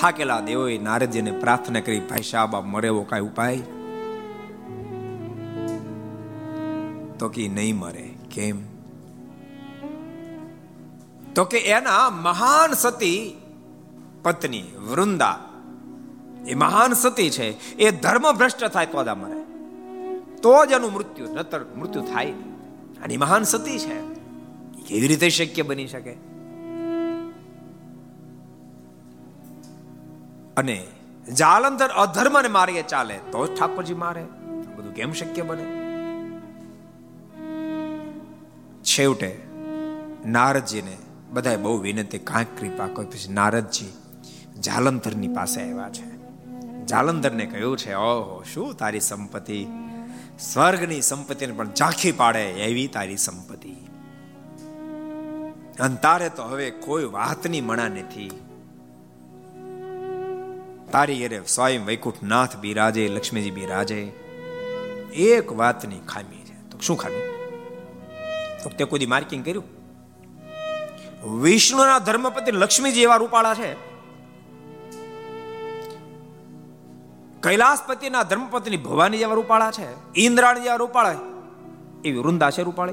થાકેલા 0.00 0.40
દેવોએ 0.40 0.78
નારદજીને 0.78 1.30
પ્રાર્થના 1.30 1.80
કરી, 1.80 2.00
ભાઈ 2.00 2.22
સાહેબ 2.22 2.54
આ 2.54 2.60
મરેવો 2.60 3.02
કાંઈ 3.02 3.20
ઉપાય? 3.20 3.56
તો 7.18 7.28
કે, 7.28 7.48
નહીં 7.48 7.76
મરે 7.76 8.14
કેમ? 8.34 8.58
તો 11.34 11.44
કે, 11.44 11.58
એના 11.58 12.10
મહાન 12.10 12.72
સતી 12.72 13.36
પત્ની 14.22 14.62
વૃંદા, 14.90 15.38
એ 16.46 16.54
મહાન 16.54 16.92
સતી 16.92 17.30
છે, 17.30 17.76
એ 17.76 17.90
ધર્મ 17.90 18.32
ભ્રષ્ટ 18.32 18.64
થાય 18.64 18.86
તો 18.86 19.04
દા 19.04 19.14
મરે. 19.14 19.40
તો 20.36 20.66
જ 20.66 20.72
એનું 20.72 20.92
મૃત્યુ, 20.92 21.26
નતર, 21.34 21.64
મૃત્યુ 21.64 22.02
થાય. 22.02 22.30
અને 23.02 23.16
મહાન 23.16 23.42
સતી 23.42 23.78
છે 23.78 24.00
કેવી 24.88 25.08
રીતે 25.08 25.28
શક્ય 25.28 25.62
બની 25.62 25.86
શકે? 25.86 26.35
અને 30.56 30.86
જાલંધર 31.32 31.88
અધર્મને 31.88 32.48
મારીએ 32.48 32.82
ચાલે, 32.82 33.14
તો 33.14 33.46
જ 33.46 33.58
ઠાકોરજી 33.58 33.94
મારે. 33.94 34.22
બધું 34.76 34.94
કેમ 34.94 35.12
શક્ય 35.12 35.42
બને? 35.42 35.64
છેવટે 38.82 39.40
નારદજીને 40.26 40.96
બધાએ 41.30 41.56
બહુ 41.56 41.78
વિનંતી 41.78 42.18
કાંઈક 42.18 42.60
કૃપા 42.60 42.86
કોઈ 42.86 43.04
પછી 43.04 43.32
નારદજી 43.32 43.92
જાલંધરની 44.60 45.28
પાસે 45.28 45.62
આવ્યા 45.62 45.88
છે. 45.88 46.16
જાલંધરને 46.86 47.46
કહ્યું 47.46 47.76
છે, 47.76 47.94
ઓહો, 47.94 48.42
શું 48.54 48.74
તારી 48.74 49.00
સંપત્તિ? 49.00 49.66
સ્વર્ગની 50.38 51.02
સંપત્તિને 51.02 51.52
પણ 51.52 51.74
ઝાંખી 51.74 52.12
પાડે 52.12 52.44
એવી 52.44 52.86
તારી 52.86 53.16
સંપત્તિ. 53.16 53.76
અંતારે 55.80 56.28
તો 56.28 56.42
હવે 56.42 56.70
કોઈ 56.70 57.04
વાતની 57.04 57.60
મણા 57.60 57.88
નથી. 57.88 58.30
તારી 60.96 61.26
અરે 61.26 61.42
સ્વયં 61.46 61.86
વૈકુંઠનાથ 61.86 62.56
બિરાજે 62.56 63.08
લક્ષ્મીજી 63.08 63.50
બિરાજે 63.50 64.02
એક 65.14 65.52
વાતની 65.52 65.98
ખામી 65.98 66.44
છે. 66.44 66.70
તો 66.70 66.78
શું 66.78 66.96
ખામી? 66.96 67.20
તો 68.62 68.70
તે 68.70 68.84
કોઈ 68.84 69.06
માર્કિંગ 69.06 69.44
કર્યું? 69.44 69.64
વિષ્ણુના 71.40 71.98
ધર્મપતિ 71.98 72.50
લક્ષ્મીજી 72.50 73.02
એવા 73.02 73.16
રૂપાળા 73.16 73.54
છે. 73.54 73.74
કૈલાસપતિના 77.40 78.22
ધર્મપતિની 78.22 78.76
ભવાની 78.76 79.18
જેવા 79.18 79.34
રૂપાળા 79.34 79.70
છે. 79.70 80.14
ઇન્દ્રાણી 80.14 80.60
જેવા 80.60 80.76
રૂપાળા 80.76 81.14
એવી 82.04 82.18
વૃંદા 82.18 82.50
છે 82.50 82.62
રૂપાળી. 82.62 82.92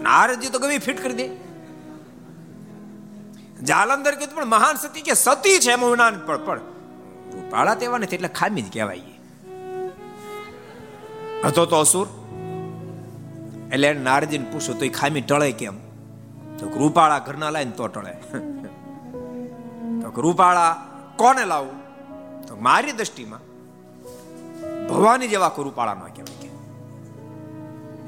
નારદજી 0.00 0.48
તો 0.48 0.58
ગમે 0.58 0.78
ફિટ 0.78 1.02
કરી 1.02 1.14
દે. 1.14 1.47
જાલંધર 3.64 4.14
કીધું 4.14 4.34
પણ 4.34 4.44
મહાન 4.44 4.76
સતી 4.76 5.00
કે 5.00 5.14
સતી 5.14 5.58
છે 5.58 5.72
એમાં 5.72 5.90
વિના 5.90 6.10
પણ 6.10 6.44
પણ 6.44 6.58
રૂપાળા 7.34 7.74
તેવા 7.74 7.98
નથી 7.98 8.14
એટલે 8.14 8.28
ખામી 8.28 8.62
જ 8.62 8.72
કહેવાય 8.72 9.00
હતો 11.44 11.66
તો 11.66 11.76
અસુર? 11.76 12.06
એટલે 13.72 13.92
નારજીને 13.92 14.44
પૂછો 14.52 14.72
તો 14.72 14.84
એ 14.84 14.88
ખામી 14.88 15.20
ટળે 15.20 15.52
કેમ? 15.52 15.78
તો 16.58 16.68
રૂપાળા 16.68 17.18
ઘરના 17.18 17.50
લાવીને 17.50 17.72
તો 17.72 17.88
ટળે. 17.88 18.10
તો 20.02 20.20
રૂપાળા, 20.20 20.76
કોને 21.16 21.44
લાવું? 21.44 21.76
તો 22.46 22.56
મારી 22.56 22.92
દ્રષ્ટિમાં 22.92 23.40
ભવાની 24.86 25.28
જેવા 25.28 25.52
રૂપાળા 25.58 25.94
ન 25.94 25.98
કહેવાય 25.98 26.38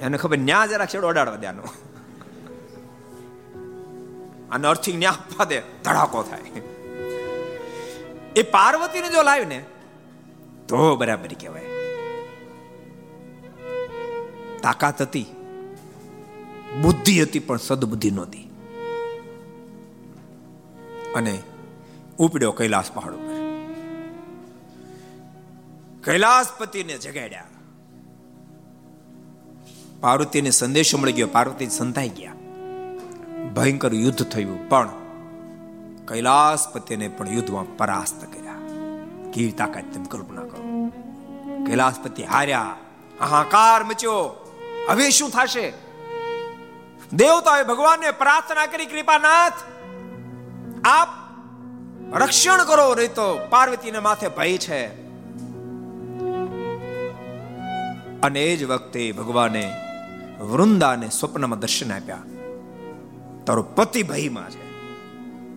એને 0.01 0.17
ખબર 0.17 0.39
ન્યા 0.39 0.67
જરા 0.67 0.87
છેડો 0.87 1.09
અડાડવા 1.09 1.37
દેવાનો. 1.37 1.63
અને 4.51 4.69
અર્થિંગ 4.69 4.99
ને 4.99 5.07
આપવા 5.07 5.45
દે 5.45 5.61
ધડાકો 5.61 6.23
થાય. 6.23 6.41
એ 8.37 8.43
પાર્વતીને 8.43 9.09
જો 9.09 9.23
લાવ્યું 9.23 9.49
ને 9.49 9.65
તો 10.69 10.97
બરાબર 10.97 11.29
કહેવાય. 11.41 11.65
તાકાત 14.63 15.03
હતી, 15.03 15.27
બુદ્ધિ 16.83 17.23
હતી, 17.23 17.39
પણ 17.39 17.57
સદબુદ્ધિ 17.57 18.11
નહોતી. 18.11 18.51
અને 21.15 21.43
ઉપડ્યો 22.19 22.53
કૈલાસ 22.53 22.93
પહાડ 22.93 23.13
ઉપર. 23.13 23.37
કૈલાસપતિને 26.05 26.99
જગાડ્યા. 26.99 27.47
પાર્વતીને 30.01 30.51
સંદેશો 30.51 30.99
મળી 30.99 31.13
ગયો, 31.13 31.27
પાર્વતી 31.27 31.67
સંતાઈ 31.67 32.09
ગયા. 32.09 32.33
ભયંકર 33.49 33.95
યુદ્ધ 33.95 34.25
થયું, 34.25 34.69
પણ 34.69 34.89
કૈલાસપતિને 36.09 37.09
પણ 37.09 37.29
યુદ્ધમાં 37.29 37.77
પરાસ્ત 37.77 38.25
કર્યા. 38.25 38.55
કેવી 39.31 39.53
તાકાત 39.53 39.85
તમે 39.95 40.05
કલ્પના 40.05 40.43
કરો. 40.43 40.89
કૈલાસપતિ 41.67 42.23
હાર્યા 42.23 42.77
હાહાકાર 43.21 43.85
મચ્યો. 43.85 44.47
હવે 44.89 45.11
શું 45.11 45.31
થશે? 45.31 45.73
દેવતાએ 47.13 47.65
ભગવાનને 47.65 48.11
પ્રાર્થના 48.11 48.67
કરી, 48.67 48.87
કૃપાનાથ. 48.87 49.53
આપ 50.85 51.09
રક્ષણ 52.15 52.65
કરો, 52.65 52.95
નહીં 52.95 53.15
તો 53.15 53.41
પાર્વતીને 53.51 53.99
માથે 53.99 54.29
ભય 54.29 54.59
છે. 54.59 54.87
અને 58.21 58.45
એ 58.45 58.57
જ 58.57 58.65
વખતે 58.65 59.13
ભગવાને 59.13 59.73
વૃંદાને 60.41 61.09
સ્વપ્નમાં 61.09 61.59
દર્શન 61.59 61.93
આપ્યા. 61.93 62.19
તારો 63.51 63.63
પતિ 63.63 64.03
ભયમાં 64.03 64.51
છે. 64.51 64.91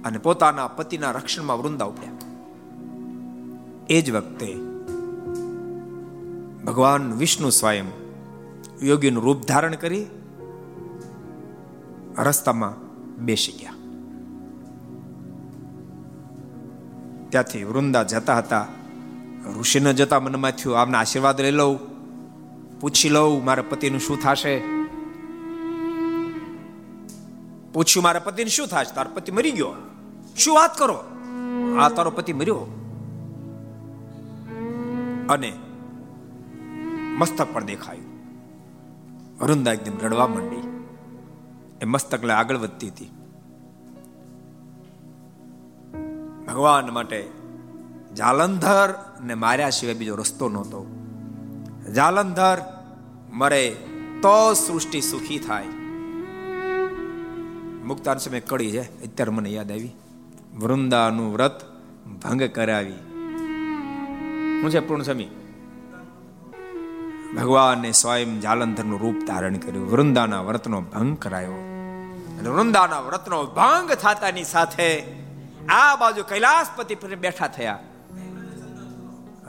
અને 0.03 0.17
પોતાના 0.17 0.67
પતિના 0.67 1.11
રક્ષણમાં 1.11 1.59
વૃંદા 1.59 1.85
ઉપડ્યા. 1.85 2.11
એ 3.89 4.01
જ 4.01 4.11
વખતે 4.11 4.55
ભગવાન 6.65 7.13
વિષ્ણુ 7.13 7.49
સ્વયં 7.49 7.85
યોગીનું 8.83 9.23
રૂપ 9.23 9.45
ધારણ 9.47 9.75
કરી 9.75 10.05
રસ્તામાં 12.17 12.73
બેસી 13.25 13.51
ગયા. 13.51 13.73
ત્યાંથી 17.29 17.63
વૃંદા 17.63 18.03
જતા 18.03 18.37
હતા. 18.37 18.67
ઋષિને 19.59 19.93
જતા 19.93 20.19
મનમાં 20.19 20.51
થયું, 20.51 20.79
આમના 20.79 20.99
આશીર્વાદ 20.99 21.41
લઈ 21.41 21.51
લઉં. 21.51 21.79
પૂછી 22.79 23.09
લઉં, 23.09 23.45
મારા 23.45 23.63
પતિનું 23.69 23.99
શું 23.99 24.19
થશે? 24.19 24.82
પૂછ્યું, 27.73 28.03
મારા 28.03 28.19
પતિને 28.19 28.49
શું 28.49 28.67
થાય 28.67 28.85
તારો 28.95 29.11
પતિ 29.13 29.31
મરી 29.31 29.51
ગયો. 29.51 29.73
શું 30.37 30.55
વાત 30.55 30.77
કરો? 30.77 31.03
આ 31.79 31.89
તારો 31.89 32.11
પતિ 32.11 32.33
મર્યો. 32.33 32.55
અને 35.29 35.53
મસ્તક 37.17 37.47
પણ 37.53 37.65
દેખાયું. 37.65 38.03
વરુંદા 39.39 39.73
એકદમ 39.73 40.07
રડવા 40.07 40.27
માંડી. 40.27 40.85
એ 41.81 41.85
મસ્તક 41.85 42.25
આગળ 42.25 42.57
વધતી 42.57 42.87
હતી. 42.87 43.11
ભગવાન 46.47 46.89
માટે 46.89 47.29
જાલંધર 48.17 48.93
ને 49.23 49.33
માર્યા 49.33 49.69
સિવાય 49.69 49.95
બીજો 49.95 50.15
રસ્તો 50.15 50.49
નહોતો. 50.49 50.87
જાલંધર 51.95 52.61
મરે 53.33 53.69
તો 54.21 54.53
સૃષ્ટિ 54.53 55.01
સુખી 55.01 55.39
થાય. 55.39 55.65
મુક્તાન 57.83 58.17
સમય 58.17 58.39
કડી 58.39 58.71
છે. 58.71 58.83
અત્યારે 59.05 59.31
મને 59.31 59.49
યાદ 59.49 59.71
આવી. 59.71 59.91
વૃંદાનું 60.55 61.33
વ્રત 61.33 61.63
ભંગ 62.23 62.43
કરાવી. 62.43 62.99
હું 64.61 64.69
છે 64.69 64.79
પૂર્ણ 64.79 65.03
સમી 65.03 65.29
ભગવાને 67.35 67.91
સ્વયં 67.91 68.39
જાલંધરનું 68.39 68.99
રૂપ 68.99 69.15
ધારણ 69.27 69.57
કર્યું. 69.57 69.91
વૃંદાના 69.91 70.41
વ્રતનો 70.41 70.81
ભંગ 70.81 71.17
કરાયો. 71.17 71.55
અને 72.39 72.49
વૃંદાના 72.49 72.99
વ્રતનો 72.99 73.43
ભંગ 73.45 73.91
થતાની 73.91 74.43
સાથે 74.43 74.89
આ 75.69 75.95
બાજુ 75.95 76.23
કૈલાસપતિ 76.23 76.95
પર 76.95 77.15
બેઠા 77.15 77.47
થયા. 77.47 77.79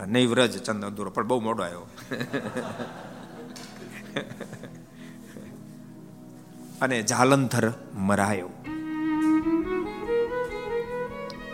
નહીં 0.07 0.31
વ્રજ 0.31 0.63
ચંદ્ર 0.63 0.89
દૂર, 0.89 1.09
પણ 1.09 1.27
બહુ 1.27 1.41
મોડો 1.41 1.63
આવ્યો. 1.63 1.87
અને 6.83 6.97
જાલંધર 7.03 7.67
મરાયો. 8.09 8.51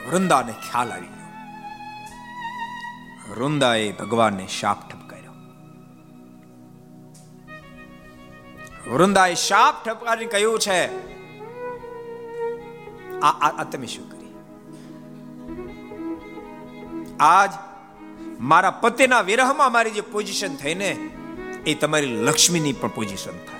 વૃંદાને 0.09 0.53
ખ્યાલ 0.67 0.91
આવી 0.93 1.11
ગયો. 1.11 1.29
વૃંદાએ 3.31 3.87
ભગવાનને 3.93 4.47
શાપ 4.49 4.81
ઠપકાર્યો 4.91 5.37
વૃંદાએ 8.95 9.35
શાપ 9.49 9.75
ઠપકારી 9.85 10.27
કહ્યું 10.27 10.59
છે, 10.59 10.79
આ 13.23 13.35
આ 13.49 13.65
તમે 13.65 13.87
શું 13.87 14.07
કરી 14.11 14.33
આજ 17.21 17.53
મારા 18.53 18.79
પતિના 18.83 19.23
વિરહમાં 19.23 19.73
મારી 19.73 19.97
જે 19.99 20.05
પોઝિશન 20.13 20.55
થઈને 20.57 20.91
એ 21.67 21.75
તમારી 21.75 22.17
લક્ષ્મીની 22.29 22.73
પણ 22.73 22.89
પોઝિશન 22.89 23.37
થાય 23.47 23.60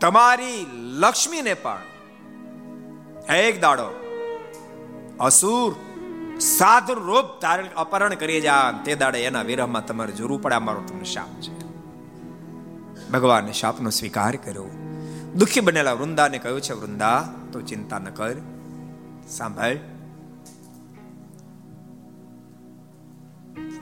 તમારી 0.00 0.66
લક્ષ્મીને 0.74 1.54
પણ. 1.54 1.78
એક 3.34 3.60
દાડો 3.60 4.04
અસુર 5.20 5.76
સાધુ 6.38 6.94
રૂપ 6.94 7.40
ધારણ 7.42 7.66
અપહરણ 7.76 8.14
કરી 8.14 8.40
જા 8.40 8.80
તે 8.84 8.94
દાડે 8.94 9.24
એના 9.24 9.42
વિરહમાં 9.42 9.86
તમારે 9.86 10.12
જરૂર 10.12 10.40
પડે, 10.40 10.54
અમારો 10.54 10.80
તમને 10.80 11.04
શાપ 11.04 11.40
છે. 11.40 11.68
ભગવાને 13.10 13.52
શાપનો 13.52 13.90
સ્વીકાર 13.90 14.36
કર્યો. 14.36 14.64
દુઃખી 15.34 15.60
બનેલા 15.60 15.92
વૃંદાને 15.92 16.38
કહ્યું 16.38 16.60
છે, 16.60 16.72
વૃંદા, 16.72 17.24
તો 17.52 17.60
ચિંતા 17.60 17.98
ન 17.98 18.04
કર. 18.04 18.34
સાંભળ. 19.28 19.76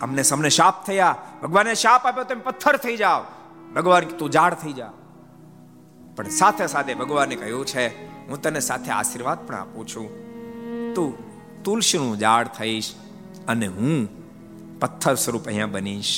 અમને 0.00 0.22
સમને 0.22 0.48
શાપ 0.48 0.86
થયા. 0.86 1.16
ભગવાને 1.42 1.74
શાપ 1.74 2.06
આપ્યો 2.06 2.24
તમે 2.24 2.40
પથ્થર 2.40 2.76
થઈ 2.76 2.96
જાઓ. 2.96 3.22
ભગવાન 3.74 4.04
તું 4.04 4.30
ઝાડ 4.30 4.54
થઈ 4.54 4.72
જા. 4.72 4.92
પણ 6.16 6.30
સાથે 6.40 6.66
સાથે 6.74 6.92
ભગવાને 7.00 7.36
કહ્યું 7.40 7.64
છે, 7.72 7.84
હું 8.28 8.38
તને 8.42 8.60
સાથે 8.68 8.90
આશીર્વાદ 8.90 9.40
પણ 9.46 9.58
આપું 9.62 9.84
છું. 9.92 10.06
તું 10.94 11.10
તુલસીનું 11.64 12.14
ઝાડ 12.22 12.48
થઈશ 12.58 12.88
અને 13.48 13.66
હું 13.76 13.98
પથ્થર 14.80 15.16
સ્વરૂપ 15.24 15.44
અહીંયા 15.48 15.74
બનીશ. 15.74 16.14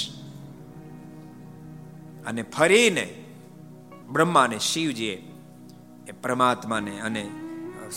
અને 2.26 2.42
ફરીને 2.56 3.04
બ્રહ્મા 4.14 4.44
અને 4.48 4.58
શિવજીએ 4.68 5.16
એ 6.08 6.12
પરમાત્માને 6.22 6.94
અને 7.06 7.22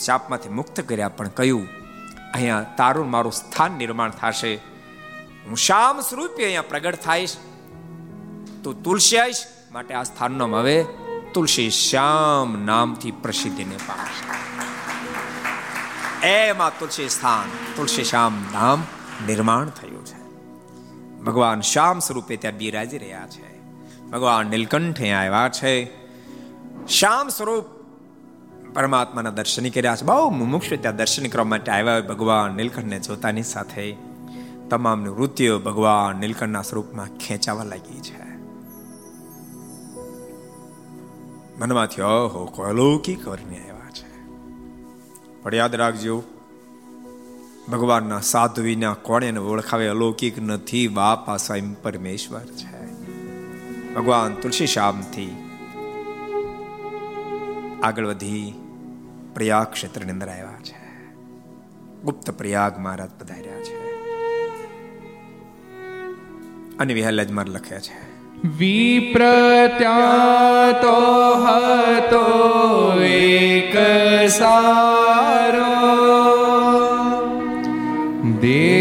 શાપમાંથી 0.06 0.58
મુક્ત 0.60 0.78
કર્યા 0.90 1.16
પણ 1.18 1.32
કહ્યું, 1.40 1.68
અહીંયા 2.34 2.66
તારું 2.80 3.08
મારું 3.14 3.36
સ્થાન 3.42 3.72
નિર્માણ 3.82 4.18
થશે. 4.20 4.54
હું 5.46 5.58
શામ 5.68 5.96
સ્વરૂપે 6.10 6.42
અહીંયા 6.48 6.72
પ્રગટ 6.72 7.00
થઈશ. 7.08 7.36
તું 8.64 8.84
તુલસી 8.86 9.20
આવીશ 9.22 9.44
માટે 9.72 9.94
આ 10.00 10.06
સ્થાનનો 10.10 10.46
હવે 10.60 10.76
તુલસી 11.34 11.70
શ્યામ 11.70 12.66
નામથી 12.66 13.12
પ્રસિદ્ધિને 13.12 13.78
પામશે 13.78 14.32
એમાં 16.28 16.80
તુલસી 16.80 17.10
સ્થાન, 17.10 17.76
તુલસી 17.76 18.04
શ્યામ 18.04 18.44
ધામ 18.54 18.84
નિર્માણ 19.28 19.70
થયું 19.70 20.06
છે. 20.06 20.22
ભગવાન 21.24 21.62
શ્યામ 21.62 22.00
સ્વરૂપે 22.00 22.36
ત્યાં 22.36 22.58
બિરાજી 22.58 22.98
રહ્યા 22.98 23.28
છે. 23.28 23.62
ભગવાન 24.12 24.48
નીલકંઠ 24.48 25.02
આવ્યા 25.02 25.50
છે. 25.50 25.86
શ્યામ 26.88 27.30
સ્વરૂપ 27.30 27.66
પરમાત્માના 28.74 29.30
દર્શન 29.30 29.70
કર્યા 29.70 29.96
છે. 29.96 30.06
બહુ 30.06 30.30
મુમુક્ષ 30.30 30.70
ત્યાં 30.70 30.96
દર્શન 30.96 31.28
કરવા 31.28 31.44
માટે 31.44 31.72
આવ્યા 31.72 32.00
ભગવાન 32.00 32.52
નીલકંઠને 32.52 33.00
જોતાની 33.00 33.44
સાથે. 33.44 33.96
તમામ 34.70 35.02
નૃત્ય 35.02 35.58
ભગવાન 35.58 36.20
નીલકંઠના 36.20 36.62
સ્વરૂપમાં 36.62 37.18
ખેંચાવા 37.18 37.64
લાગી 37.64 38.00
છે. 38.00 38.31
મનમાંથી 41.62 42.02
ઓહો 42.02 42.64
અલૌકિક 42.64 43.26
કરીને 43.26 43.60
આવ્યા 43.60 43.90
છે. 43.90 44.28
પણ 45.42 45.56
યાદ 45.56 45.76
રાખજો, 45.76 46.24
ભગવાનના 47.72 48.20
સાધુ 48.20 48.62
કોણે 49.02 49.38
ઓળખાવે 49.38 49.88
અલૌકિક 49.88 50.42
નથી, 50.42 50.88
બાપા 50.88 51.38
સ્વયં 51.38 51.82
પરમેશ્વર 51.82 52.40
છે. 52.40 52.86
ભગવાન 53.94 54.34
તુલસી 54.34 54.68
શ્યામથી 54.68 55.36
આગળ 57.84 58.06
વધી 58.06 58.54
પ્રયાગ 59.34 59.68
ક્ષેત્રની 59.74 60.12
અંદર 60.12 60.30
આવ્યા 60.30 60.60
છે. 60.64 61.06
ગુપ્ત 62.04 62.32
પ્રયાગ 62.32 62.80
મહારાજ 62.80 63.10
પધાર્યા 63.20 63.62
છે. 63.64 63.92
અને 66.78 66.94
વિહલજ 66.94 67.32
માર 67.32 67.50
લખ્યા 67.50 67.80
છે 67.80 68.11
વિપ્રત્યાતો 68.44 69.98
હતો 71.44 72.24
એક 73.06 73.76
સારો 74.30 75.78
દેલવાડા 78.42 78.81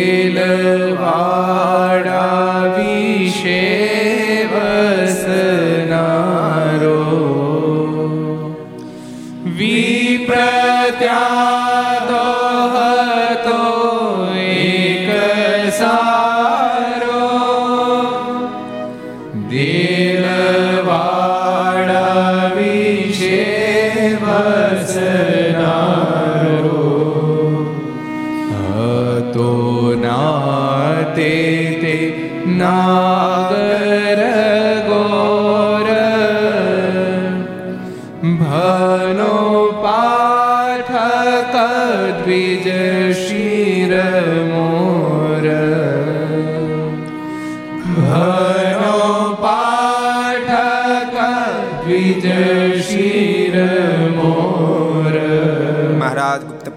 દેલવાડા 19.50 20.39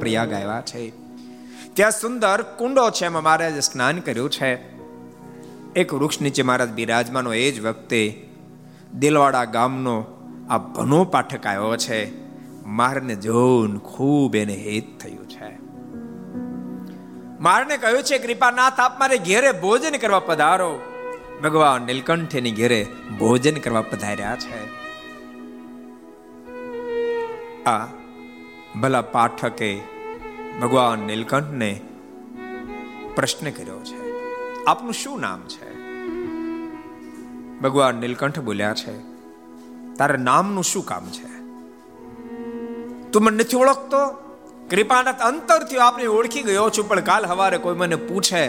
પ્રયાગ 0.04 0.34
આવ્યા 0.34 0.62
છે. 0.62 0.90
ત્યાં 1.74 1.92
સુંદર 1.92 2.42
કુંડો 2.42 2.90
છે 2.90 3.06
એમાં 3.06 3.24
મહારાજે 3.24 3.60
સ્નાન 3.60 4.00
કર્યું 4.00 4.30
છે. 4.30 4.56
એક 5.74 5.94
વૃક્ષ 5.94 6.22
નીચે 6.22 6.44
મહારાજ 6.44 6.70
બિરાજમાનો 6.70 7.34
એ 7.34 7.52
જ 7.52 7.66
વખતે 7.66 8.30
દિલવાડા 9.00 9.46
ગામનો 9.46 10.06
આ 10.50 10.58
ભનો 10.58 11.04
પાઠક 11.04 11.46
આવ્યો 11.46 11.78
છે. 11.78 12.24
મારને 12.66 13.16
જોન 13.16 13.78
ખૂબ 13.78 14.36
એને 14.36 14.54
હેત 14.54 15.00
થયું 15.00 15.30
છે. 15.30 15.58
મારને 17.40 17.78
કહ્યું 17.78 18.04
છે, 18.04 18.18
કૃપાનાથ, 18.18 18.80
આપ 18.80 19.00
મારે 19.00 19.18
ઘેરે 19.18 19.52
ભોજન 19.52 19.98
કરવા 19.98 20.20
પધારો. 20.20 20.80
ભગવાન 21.44 21.82
નીલકંઠ 21.82 22.36
એની 22.36 22.52
ઘેરે 22.52 22.88
ભોજન 23.20 23.56
કરવા 23.56 23.82
પધાર્યા 23.82 24.36
છે. 24.36 24.84
આ 27.64 27.88
ભલા 28.82 29.02
પાઠકે 29.02 29.93
ભગવાન 30.62 31.00
નીલકંઠને 31.00 31.82
પ્રશ્ન 33.16 33.50
કર્યો 33.50 33.80
છે. 33.80 34.00
આપનું 34.66 34.94
શું 34.94 35.20
નામ 35.20 35.42
છે? 35.48 35.70
ભગવાન 37.60 37.96
નીલકંઠ 37.96 38.40
બોલ્યા 38.40 38.74
છે, 38.74 38.94
તારા 39.96 40.16
નામનું 40.16 40.64
શું 40.64 40.86
કામ 40.86 41.06
છે? 41.06 41.30
તું 43.12 43.24
મને 43.24 43.38
નથી 43.38 43.58
ઓળખતો? 43.58 44.02
કૃપાનાથ 44.70 45.22
અંતરથી 45.22 45.78
આપને 45.78 46.06
ઓળખી 46.06 46.42
ગયો 46.42 46.70
છું, 46.70 46.88
પણ 46.90 47.00
કાલ 47.00 47.26
હવારે 47.26 47.58
કોઈ 47.58 47.76
મને 47.76 47.96
પૂછે, 47.96 48.48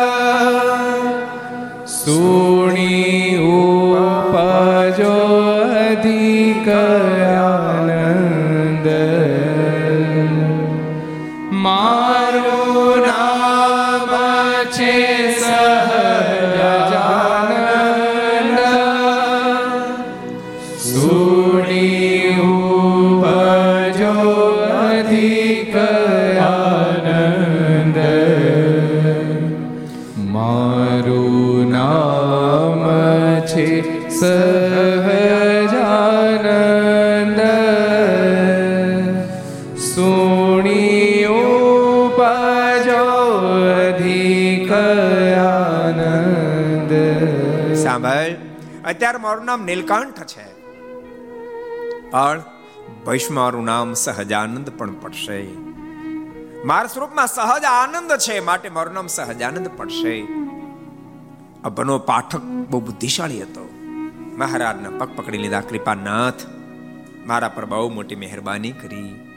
મારું 49.37 49.47
નામ 49.47 49.65
નીલકંઠ 49.65 50.25
છે. 50.25 50.63
પણ 52.11 52.43
ભવિષ્ય 53.07 53.35
મારું 53.35 53.65
નામ 53.65 53.95
સહજાનંદ 53.95 54.71
પણ 54.71 54.93
પડશે. 54.93 55.47
મારા 56.65 56.87
સ્વરૂપમાં 56.87 57.27
સહજ 57.27 57.65
આનંદ 57.65 58.13
છે, 58.13 58.41
માટે 58.41 58.69
મારું 58.69 58.95
નામ 58.95 59.07
સહજાનંદ 59.07 59.71
પડશે. 59.77 60.27
આ 61.65 61.69
પાઠક 61.99 62.43
બહુ 62.43 62.81
બુદ્ધિશાળી 62.81 63.43
હતો. 63.43 63.71
મહારાજના 64.39 64.91
પગ 64.91 65.09
પકડી 65.17 65.39
લીધા, 65.39 65.61
કૃપાનાથ, 65.61 66.35
મારા 67.27 67.49
પર 67.49 67.65
બહુ 67.65 67.91
મોટી 67.91 68.17
મહેરબાની 68.17 68.73
કરી. 68.73 69.33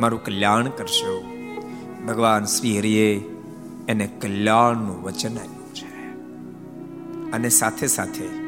મારું 0.00 0.24
કલ્યાણ 0.24 0.68
કરશો. 0.68 1.24
ભગવાન 2.06 2.44
શ્રી 2.44 2.78
હરિએ 2.78 3.20
એને 3.88 4.06
કલ્યાણનું 4.06 5.02
વચન 5.02 5.36
આપ્યું 5.36 5.74
છે. 5.74 6.10
અને 7.32 7.48
સાથે 7.48 7.86
સાથે 7.86 8.39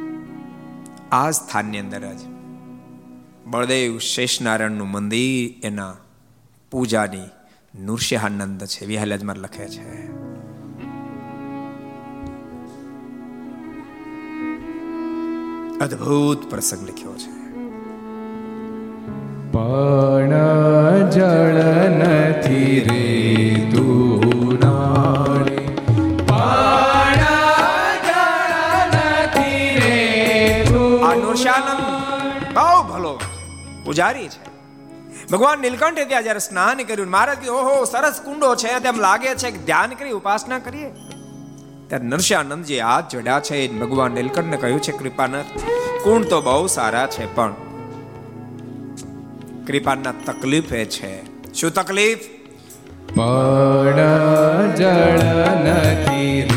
આ 1.12 1.30
સ્થાનની 1.30 1.78
અંદર 1.78 2.14
જ. 2.14 2.20
બળદેવ 3.46 3.98
શેષનારાયણનું 3.98 4.88
મંદિર 4.88 5.66
એના 5.66 5.94
પૂજાની 6.70 7.22
નૃસિંહાનંદ 7.82 8.64
છે 8.64 8.86
વિહલાજમાં 8.86 9.36
લખે 9.36 9.68
છે. 9.68 10.06
અદ્ભુત 15.78 16.50
પ્રસંગ 16.50 16.88
લખ્યો 16.88 17.14
છે. 17.14 17.42
પણ 19.52 20.30
જળ 21.10 21.62
નથી 21.90 22.80
રે. 22.80 23.21
પૂજારી 33.92 34.28
છે. 34.28 34.52
ભગવાન 35.30 35.60
નીલકંઠે 35.60 36.04
ત્યાં 36.04 36.22
જ્યારે 36.22 36.38
સ્નાન 36.38 36.76
કર્યું 36.76 37.10
મહારાજ 37.10 37.38
કે 37.38 37.48
ઓહો, 37.48 37.84
સરસ 37.84 38.20
કુંડો 38.24 38.54
છે. 38.54 38.78
તેમ 38.78 39.00
લાગે 39.00 39.34
છે 39.34 39.50
કે 39.50 39.58
ધ્યાન 39.58 39.90
કરી, 39.90 40.10
ઉપાસના 40.10 40.58
કરીએ. 40.58 40.88
ત્યારે 41.86 42.06
નરસિંહાનંદજી 42.06 42.80
હાથ 42.80 43.12
જોડ્યા 43.12 43.40
છે 43.40 43.68
ભગવાન 43.68 44.12
નીલકંઠને 44.12 44.56
કહ્યું 44.56 44.80
છે, 44.82 44.92
કૃપાનાથ, 44.92 45.44
કુંડ 46.04 46.24
તો 46.24 46.40
બહુ 46.40 46.66
સારા 46.66 47.06
છે, 47.06 47.34
પણ 47.34 47.52
કૃપાના 49.66 50.32
તકલીફ 50.32 50.64
છે. 50.64 51.12
શું 51.52 51.74
તકલીફ? 51.74 52.18
પણ 53.16 54.74
જળ 54.74 55.20
નથી 55.64 56.48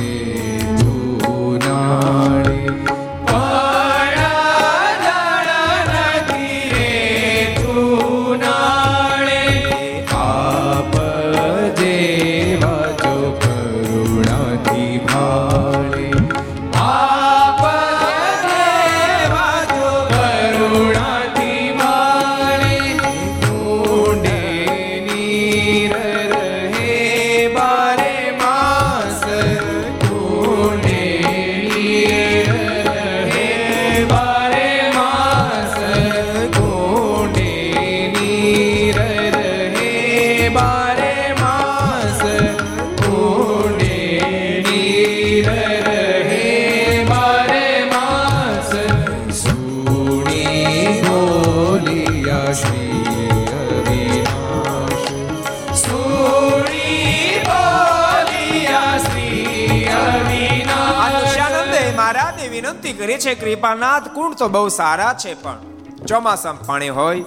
કૃપાનાથ 63.36 64.08
કુંડ 64.14 64.36
તો 64.36 64.48
બહુ 64.48 64.68
સારા 64.70 65.14
છે 65.24 65.34
પણ 65.34 65.60
ચોમાસામાં 66.08 66.66
પાણી 66.66 66.94
હોય, 67.00 67.24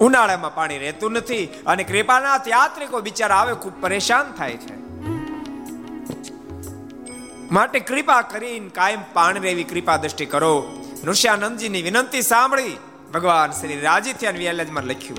ઉનાળામાં 0.00 0.54
પાણી 0.54 0.78
રહેતું 0.78 1.12
નથી 1.12 1.44
અને 1.66 1.82
કૃપાનાથ 1.84 2.48
યાત્રિકો 2.48 3.00
બિચારા 3.00 3.42
આવે 3.42 3.54
ખૂબ 3.54 3.74
પરેશાન 3.80 4.32
થાય 4.38 4.56
છે. 4.64 4.74
માટે 7.52 7.78
કૃપા 7.80 8.22
કરીને 8.22 8.68
કાયમ 8.68 9.02
પાણી 9.12 9.40
રહેવી 9.40 9.64
કૃપા 9.64 9.96
દ્રષ્ટિ 9.96 10.26
કરો. 10.26 10.54
નૃષ્યાનંદજીની 11.04 11.82
વિનંતી 11.82 12.22
સાંભળી 12.22 12.76
ભગવાન 13.14 13.50
શ્રી 13.50 13.80
રાજી 13.80 14.12
થયા 14.12 14.30
વ્યાલેજમાં 14.30 14.84
લખ્યું. 14.84 15.18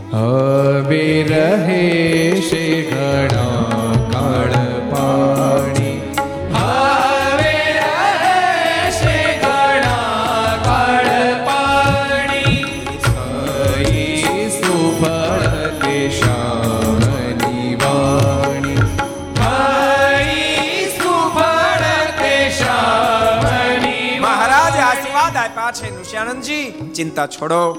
ચિંતા 26.96 27.28
છોડો. 27.28 27.72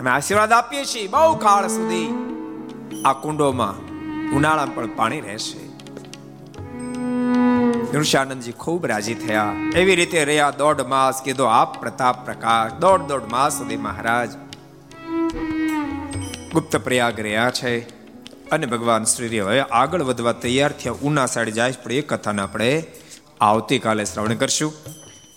અમે 0.00 0.10
આશીર્વાદ 0.10 0.52
આપીએ 0.52 0.84
છીએ 0.84 1.06
બહુ 1.06 1.36
કાળ 1.36 1.68
સુધી. 1.68 2.06
આ 3.04 3.12
કુંડોમાં 3.12 3.74
ઉનાળામાં 4.36 4.74
પણ 4.74 4.96
પાણી 4.96 5.20
રહેશે. 5.20 5.72
નૃષાનંદજી 7.96 8.52
ખૂબ 8.52 8.86
રાજી 8.86 9.14
થયા. 9.14 9.52
એવી 9.74 9.96
રીતે 9.96 10.24
રહ્યા 10.24 10.50
દોઢ 10.50 10.80
માસ 10.80 11.22
કીધો 11.22 11.44
આપ 11.44 11.80
પ્રતાપ 11.80 12.24
પ્રકાશ. 12.24 12.72
દોઢ 12.80 13.00
દોઢ 13.00 13.22
માસ 13.30 13.58
સુધી 13.58 13.76
મહારાજ 13.76 14.28
ગુપ્ત 16.52 16.76
પ્રયાગ 16.76 17.20
રહ્યા 17.20 17.50
છે 17.50 17.80
અને 18.50 18.66
ભગવાન 18.66 19.04
શ્રી 19.04 19.40
હવે 19.40 19.60
આગળ 19.60 20.02
વધવા 20.02 20.32
તૈયાર 20.32 20.72
થયા. 20.72 20.94
ઉના 21.02 21.26
સાઈડ 21.26 21.48
જાય 21.48 21.74
પણ 21.82 21.92
એ 21.92 22.00
કથાને 22.00 22.42
આપણે 22.42 22.84
આવતીકાલે 23.40 24.04
શ્રવણ 24.04 24.34
કરશું. 24.34 24.72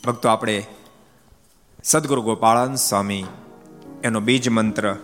ભક્તો, 0.07 0.29
આપણે 0.29 0.65
સદગુરુ 1.87 2.21
ગોપાળાન 2.21 2.75
સ્વામી, 2.75 3.25
એનો 4.03 4.19
બીજ 4.19 4.49
મંત્ર. 4.49 4.95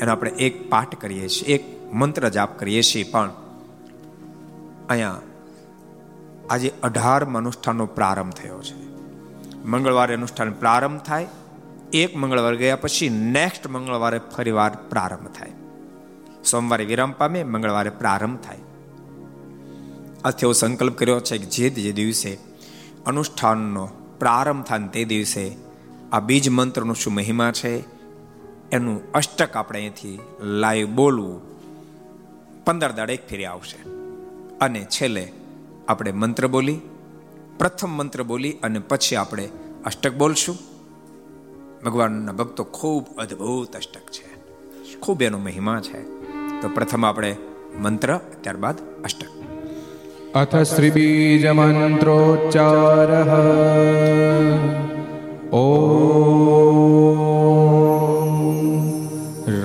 એનો 0.00 0.12
આપણે 0.12 0.30
એક 0.30 0.70
પાઠ 0.70 0.94
કરીએ 0.94 1.28
છીએ, 1.28 1.48
એક 1.48 1.94
મંત્ર 1.94 2.28
જાપ 2.28 2.58
કરીએ 2.58 2.82
છીએ 2.82 3.04
પણ 3.04 3.30
અહીંયા 4.88 5.20
આજે 6.50 6.72
અઢાર 6.82 7.24
અનુષ્ઠાનનો 7.24 7.86
પ્રારંભ 7.86 8.32
થયો 8.32 8.62
છે. 8.62 8.74
મંગળવારે 9.64 10.14
અનુષ્ઠાન 10.14 10.52
પ્રારંભ 10.52 11.00
થાય, 11.00 11.26
એક 11.92 12.16
મંગળવાર 12.16 12.54
ગયા 12.54 12.76
પછી 12.76 13.08
નેક્સ્ટ 13.08 13.68
મંગળવારે 13.68 14.20
ફરીવાર 14.36 14.70
પ્રારંભ 14.70 15.28
થાય. 15.28 15.52
સોમવારે 16.44 16.84
વિરામ 16.84 17.12
પામે, 17.12 17.44
મંગળવારે 17.44 17.90
પ્રારંભ 17.90 18.38
થાય. 18.38 18.58
આથી 20.24 20.38
એવો 20.42 20.52
સંકલ્પ 20.52 20.98
કર્યો 20.98 21.20
છે 21.20 21.38
કે 21.38 21.44
જે 21.44 21.70
જે 21.70 21.92
દિવસે 21.92 22.38
અનુષ્ઠાનનો 23.06 23.88
પ્રારંભ 24.18 24.64
થાય 24.64 24.80
તે 24.92 25.04
દિવસે 25.04 25.56
આ 26.12 26.20
બીજ 26.20 26.48
મંત્રનો 26.48 26.94
શું 26.94 27.12
મહિમા 27.12 27.52
છે 27.52 27.84
એનું 28.70 29.12
અષ્ટક 29.12 29.56
આપણે 29.56 29.80
અહીંથી 29.80 30.18
લાઈવ 30.42 30.88
બોલવું. 30.90 31.56
પંદર 32.64 32.92
દાડે 32.92 33.14
એક 33.14 33.28
ફેરી 33.28 33.44
આવશે. 33.44 33.90
અને 34.58 34.84
છેલ્લે 34.84 35.32
આપણે 35.88 36.12
મંત્ર 36.12 36.46
બોલી, 36.46 36.80
પ્રથમ 37.58 37.90
મંત્ર 37.90 38.22
બોલી 38.22 38.52
અને 38.52 38.78
પછી 38.78 39.16
આપણે 39.16 39.48
અષ્ટક 39.84 40.14
બોલશું. 40.14 40.58
ભગવાનના 41.84 42.32
ભક્તો 42.32 42.64
ખૂબ 42.64 43.16
અદ્ભુત 43.18 43.76
અષ્ટક 43.76 44.10
છે. 44.10 44.36
ખૂબ 45.00 45.22
એનો 45.22 45.38
મહિમા 45.38 45.80
છે. 45.80 46.02
તો 46.62 46.68
પ્રથમ 46.68 47.06
આપણે 47.06 47.36
મંત્ર, 47.78 48.16
ત્યારબાદ 48.16 49.02
અષ્ટક. 49.02 49.35
अथ 50.34 50.62
श्रीबीजमन्त्रोच्चारः। 50.64 51.66
ॐ 55.54 55.86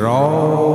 रा 0.01 0.70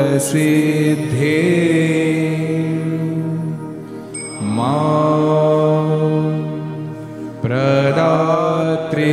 महाष्टयोगसिद्धे 0.00 1.36
मा 4.56 4.76
प्रदात्रे 7.44 9.12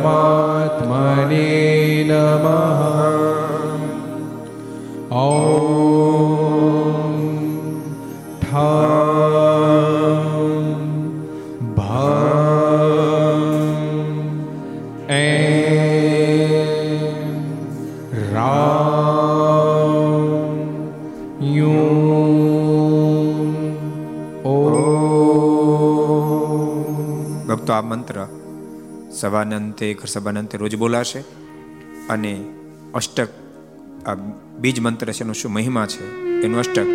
श्रीसहजानन्दपरमात्मने 0.00 1.48
नमः 2.10 2.80
મંત્ર. 27.90 28.16
સવાના 29.12 29.56
અંતે 29.56 29.86
અંતે 30.38 30.58
રોજ 30.58 30.74
બોલાશે 30.76 31.20
અને 32.10 32.32
અષ્ટક, 32.94 33.30
આ 34.06 34.14
બીજ 34.58 34.80
મંત્ર 34.80 35.12
છે, 35.12 35.22
એનો 35.24 35.32
શું 35.32 35.52
મહિમા 35.52 35.86
છે, 35.86 36.04
એનું 36.42 36.58
અષ્ટક 36.58 36.88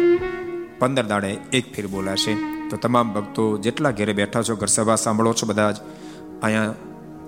પંદર 0.79 1.05
દાડે 1.05 1.31
એક 1.53 1.65
ફેર 1.75 1.87
બોલાશે. 1.87 2.33
તો 2.69 2.77
તમામ 2.77 3.13
ભક્તો 3.13 3.43
જેટલા 3.57 3.91
ઘેરે 3.91 4.13
બેઠા 4.13 4.41
છો 4.41 4.55
ઘર 4.55 4.67
સભા 4.67 4.95
સાંભળો 4.95 5.33
છો 5.33 5.45
બધા 5.47 5.71
જ, 5.71 5.77
અહીંયા 6.43 6.73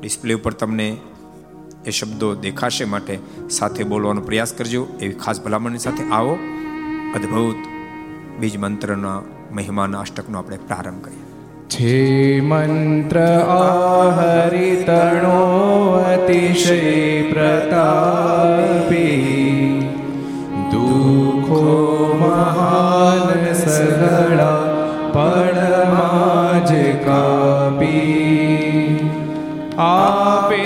ડિસ્પ્લે 0.02 0.34
ઉપર 0.34 0.54
તમને 0.54 0.88
એ 1.86 1.92
શબ્દો 1.92 2.36
દેખાશે 2.36 2.86
માટે 2.86 3.20
સાથે 3.50 3.84
બોલવાનો 3.84 4.22
પ્રયાસ 4.22 4.52
કરજો. 4.54 4.82
એવી 5.02 5.14
ખાસ 5.14 5.38
ભલામણની 5.42 5.80
સાથે 5.80 6.04
આવો. 6.10 6.34
અદ્ભુત 7.16 7.60
બીજ 8.40 8.56
મંત્રના 8.58 9.22
મહિમાના 9.52 10.00
અષ્ટકનો 10.00 10.38
આપણે 10.38 10.58
પ્રારંભ 10.58 11.04
કરીએ. 11.06 11.27
છે 11.70 12.40
મંત્ર 12.42 13.18
આહરિતણો 13.54 15.40
અતિશય 16.08 16.78
પ્રતાપી 17.32 19.02
દુઃખો 20.72 21.64
મહાન 22.22 23.44
સગળા 23.56 24.62
પળમાં 25.12 26.64
જ 26.64 26.72
કાપી 27.04 28.08
આપે 29.84 30.64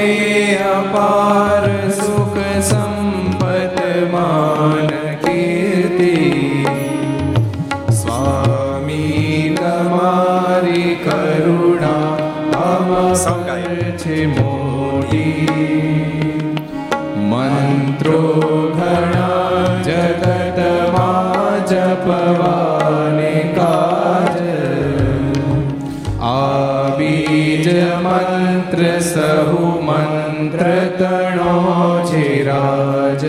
અપાર 0.69 1.65
સુ 1.93 2.13
મંત્ર 28.82 29.01
સહુ 29.01 29.65
મંત્ર 29.79 30.61
તણો 30.97 31.55
છે 32.03 32.25
રાજ 32.43 33.23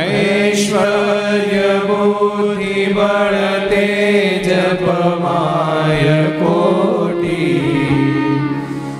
ઐશ્વર્ય 0.00 1.72
બુદ્ધિ 1.88 2.84
બળ 2.92 3.36
તેજ 3.66 4.46
પમાય 4.82 6.18
કોટી 6.38 7.90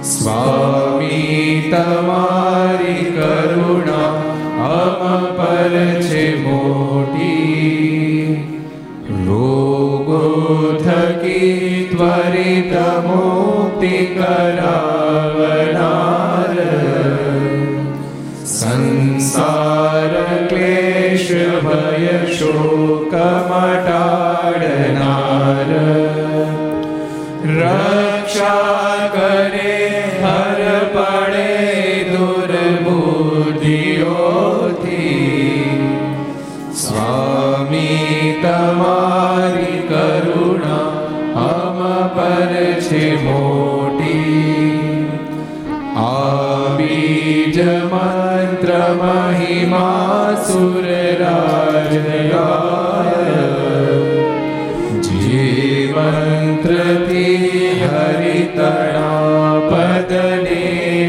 સ્વામી 0.04 1.70
તમારી 1.70 3.06
કરુણા 3.14 4.10
અમ 4.72 5.30
પર 5.38 5.74
છે 6.02 6.24
મો 6.42 6.55
नेत्रति 56.66 57.24
हरितणापदने 57.80 58.54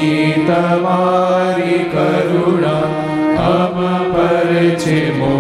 तवारि 0.48 1.78
करुणा 1.96 2.78
अमपरचिमो 3.50 5.36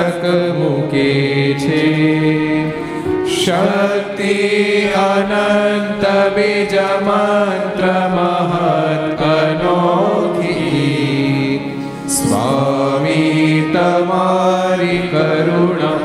મસ્તક 0.00 0.24
મૂકે 0.58 1.08
છે. 1.54 1.84
શક્તિ 3.26 4.34
અનંત 4.86 6.04
બીજ 6.34 6.74
મંત્ર 7.02 7.84
મહત 8.14 9.20
અનોખી 9.22 10.00
સ્વામી 12.08 13.70
તમારી 13.74 14.98
કરુણા 14.98 15.98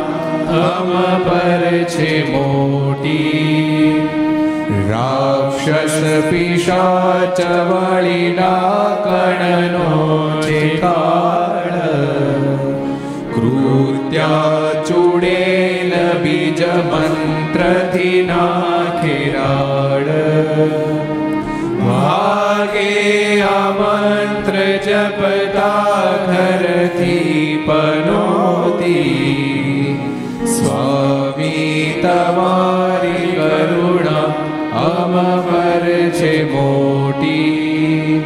અમ 0.62 0.92
પર 1.24 1.84
છે 1.84 2.32
મોટી. 2.32 4.10
રાક્ષસ 4.90 6.04
પિશાચ 6.30 7.42
વળી 7.42 8.32
ડાકણનો 8.32 9.90
છે 10.42 10.70
કાળ 10.70 11.15
છે 36.26 36.44
મોટી. 36.52 38.22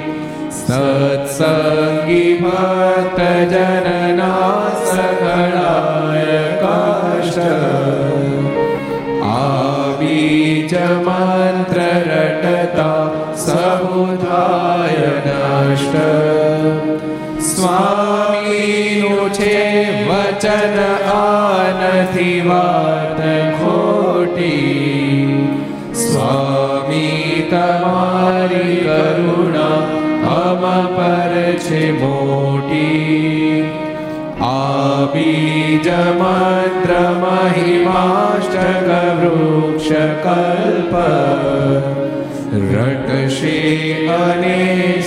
સત્સંગી 0.58 2.34
ભક્ત 2.44 3.20
જનના 3.52 4.60
સગળાય 4.90 6.44
કાષ્ટ 6.62 7.40
બીજ 10.00 10.74
મંત્ર 11.06 11.80
રટતા 12.10 13.04
સમુદાય 13.46 15.12
નષ્ટ. 15.26 15.96
સ્વામીનું 17.52 19.28
છે 19.40 19.58
વચન 20.08 20.78
આ 21.18 21.66
નથી 21.80 22.40
વાત 22.48 23.20
ખોટી. 23.60 25.18
સ્વામી 26.06 26.49
તમારી 27.50 28.76
કરુણા 28.76 29.80
અમ 30.36 30.64
પર 30.96 31.54
છે 31.58 31.92
મોટી. 31.92 33.72
આ 34.42 35.06
બીજ 35.14 35.88
મંત્ર 35.90 36.92
મહિમાષ્ટક 37.00 38.90
વૃક્ષ 39.20 39.90
કલ્પ 40.24 40.94
રટશે 42.74 43.58
અને 44.08 44.60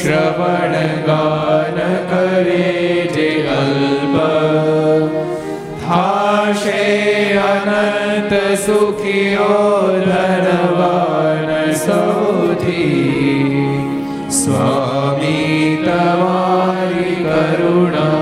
શ્રવણ 0.02 0.74
ગાન 1.06 1.78
કરે 2.10 2.68
જે 3.14 3.48
અલ્પ. 3.60 4.16
થાશે 5.82 6.82
અનંત 7.36 8.32
સુખીઓ 8.58 9.54
ધનવાન 10.06 11.72
સૌથી 12.62 14.30
સ્વામી 14.30 15.78
તમારી 15.78 17.16
કરુણા 17.18 18.18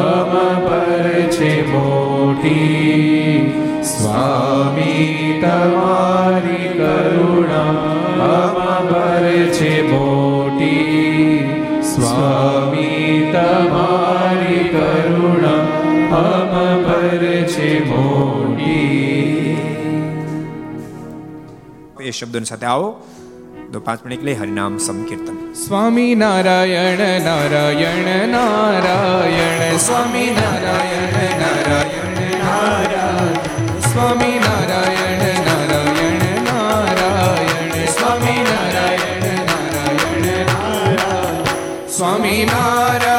અમ 0.00 0.32
પર 0.62 1.06
છે 1.30 1.52
મોટી 1.64 3.52
સ્વામી 3.82 5.40
તમારી 5.42 6.70
કરુણા 6.72 7.68
અમ 8.30 8.58
પર 8.88 9.26
છે 9.52 9.72
મોટી 9.84 11.38
સ્વામી 11.92 13.12
તમારી 13.32 14.64
કરુણા 14.72 15.62
અમ 16.18 16.52
પર 16.84 17.24
છે 17.46 17.70
મોટી 17.84 19.56
એ 22.00 22.12
શબ્દોની 22.12 22.46
સાથે 22.46 22.66
આવો 22.66 22.88
તો 23.72 23.80
પાંચ 23.80 24.02
મિનિટ 24.02 24.22
લઈ 24.24 24.34
હરિનામ 24.34 24.78
સંકીર્તન. 24.78 25.52
સ્વામી 25.52 26.14
નારાયણ 26.14 27.20
નારાયણ 27.20 28.28
નારાયણ 28.28 29.76
સ્વામી 29.76 30.36
નારાયણ 30.40 31.40
નારાયણ 31.40 32.38
નારાયણ. 32.44 33.32
સ્વામી 33.80 34.38
નારાયણ 34.38 35.18
નારાયણ 35.44 36.44
નારાયણ. 36.44 37.86
સ્વામી 37.86 38.44
નારાયણ 38.44 39.46
નારાયણ 39.46 40.46
નારાયણ. 40.46 41.44
સ્વામી 41.86 42.50
નારાયણ 42.52 43.11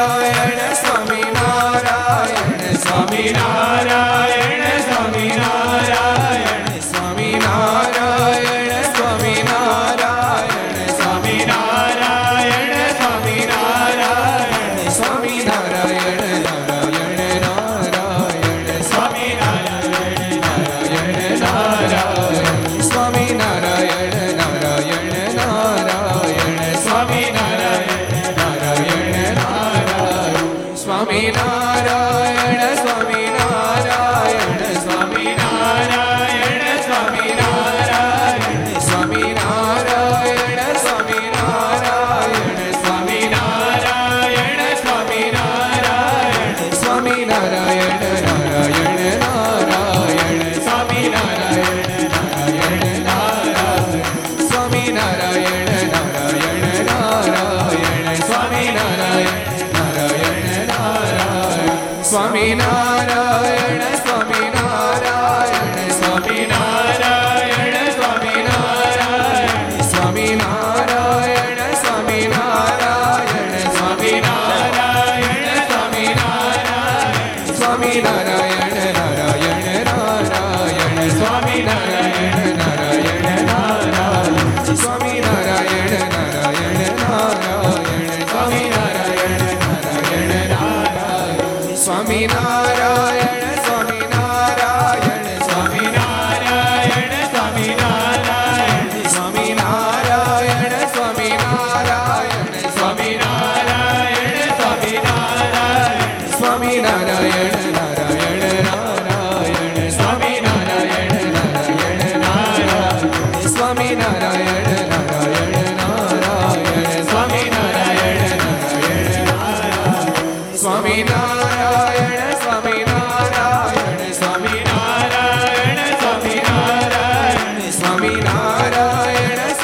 સ્વામિનારાયણ 128.14 129.54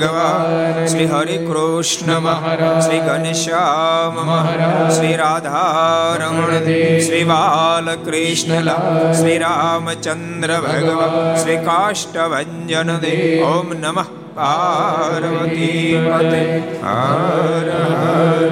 ભગવાન 0.00 0.86
શ્રી 0.86 1.06
હરિ 1.06 1.42
કૃષ્ણ 1.42 2.20
મહારાજ 2.20 2.80
શ્રી 2.80 3.00
ઘનશ્યામ 3.00 4.20
મહારાજ 4.20 4.92
શ્રી 4.92 5.16
રાધારમણ 5.16 6.70
શ્રી 7.00 7.24
બાલકૃષ્ણ 7.24 8.70
શ્રી 9.14 9.38
રામચંદ્ર 9.38 10.60
ભગવાન 10.60 11.36
શ્રી 11.36 11.64
કાષ્ટભન 11.64 13.00
દેવ 13.00 13.48
ઓમ 13.48 13.78
નમઃ 13.78 14.04
પાર્વતી 14.36 15.96
પતે 16.06 16.62
હર 16.82 17.70
હર 17.94 18.50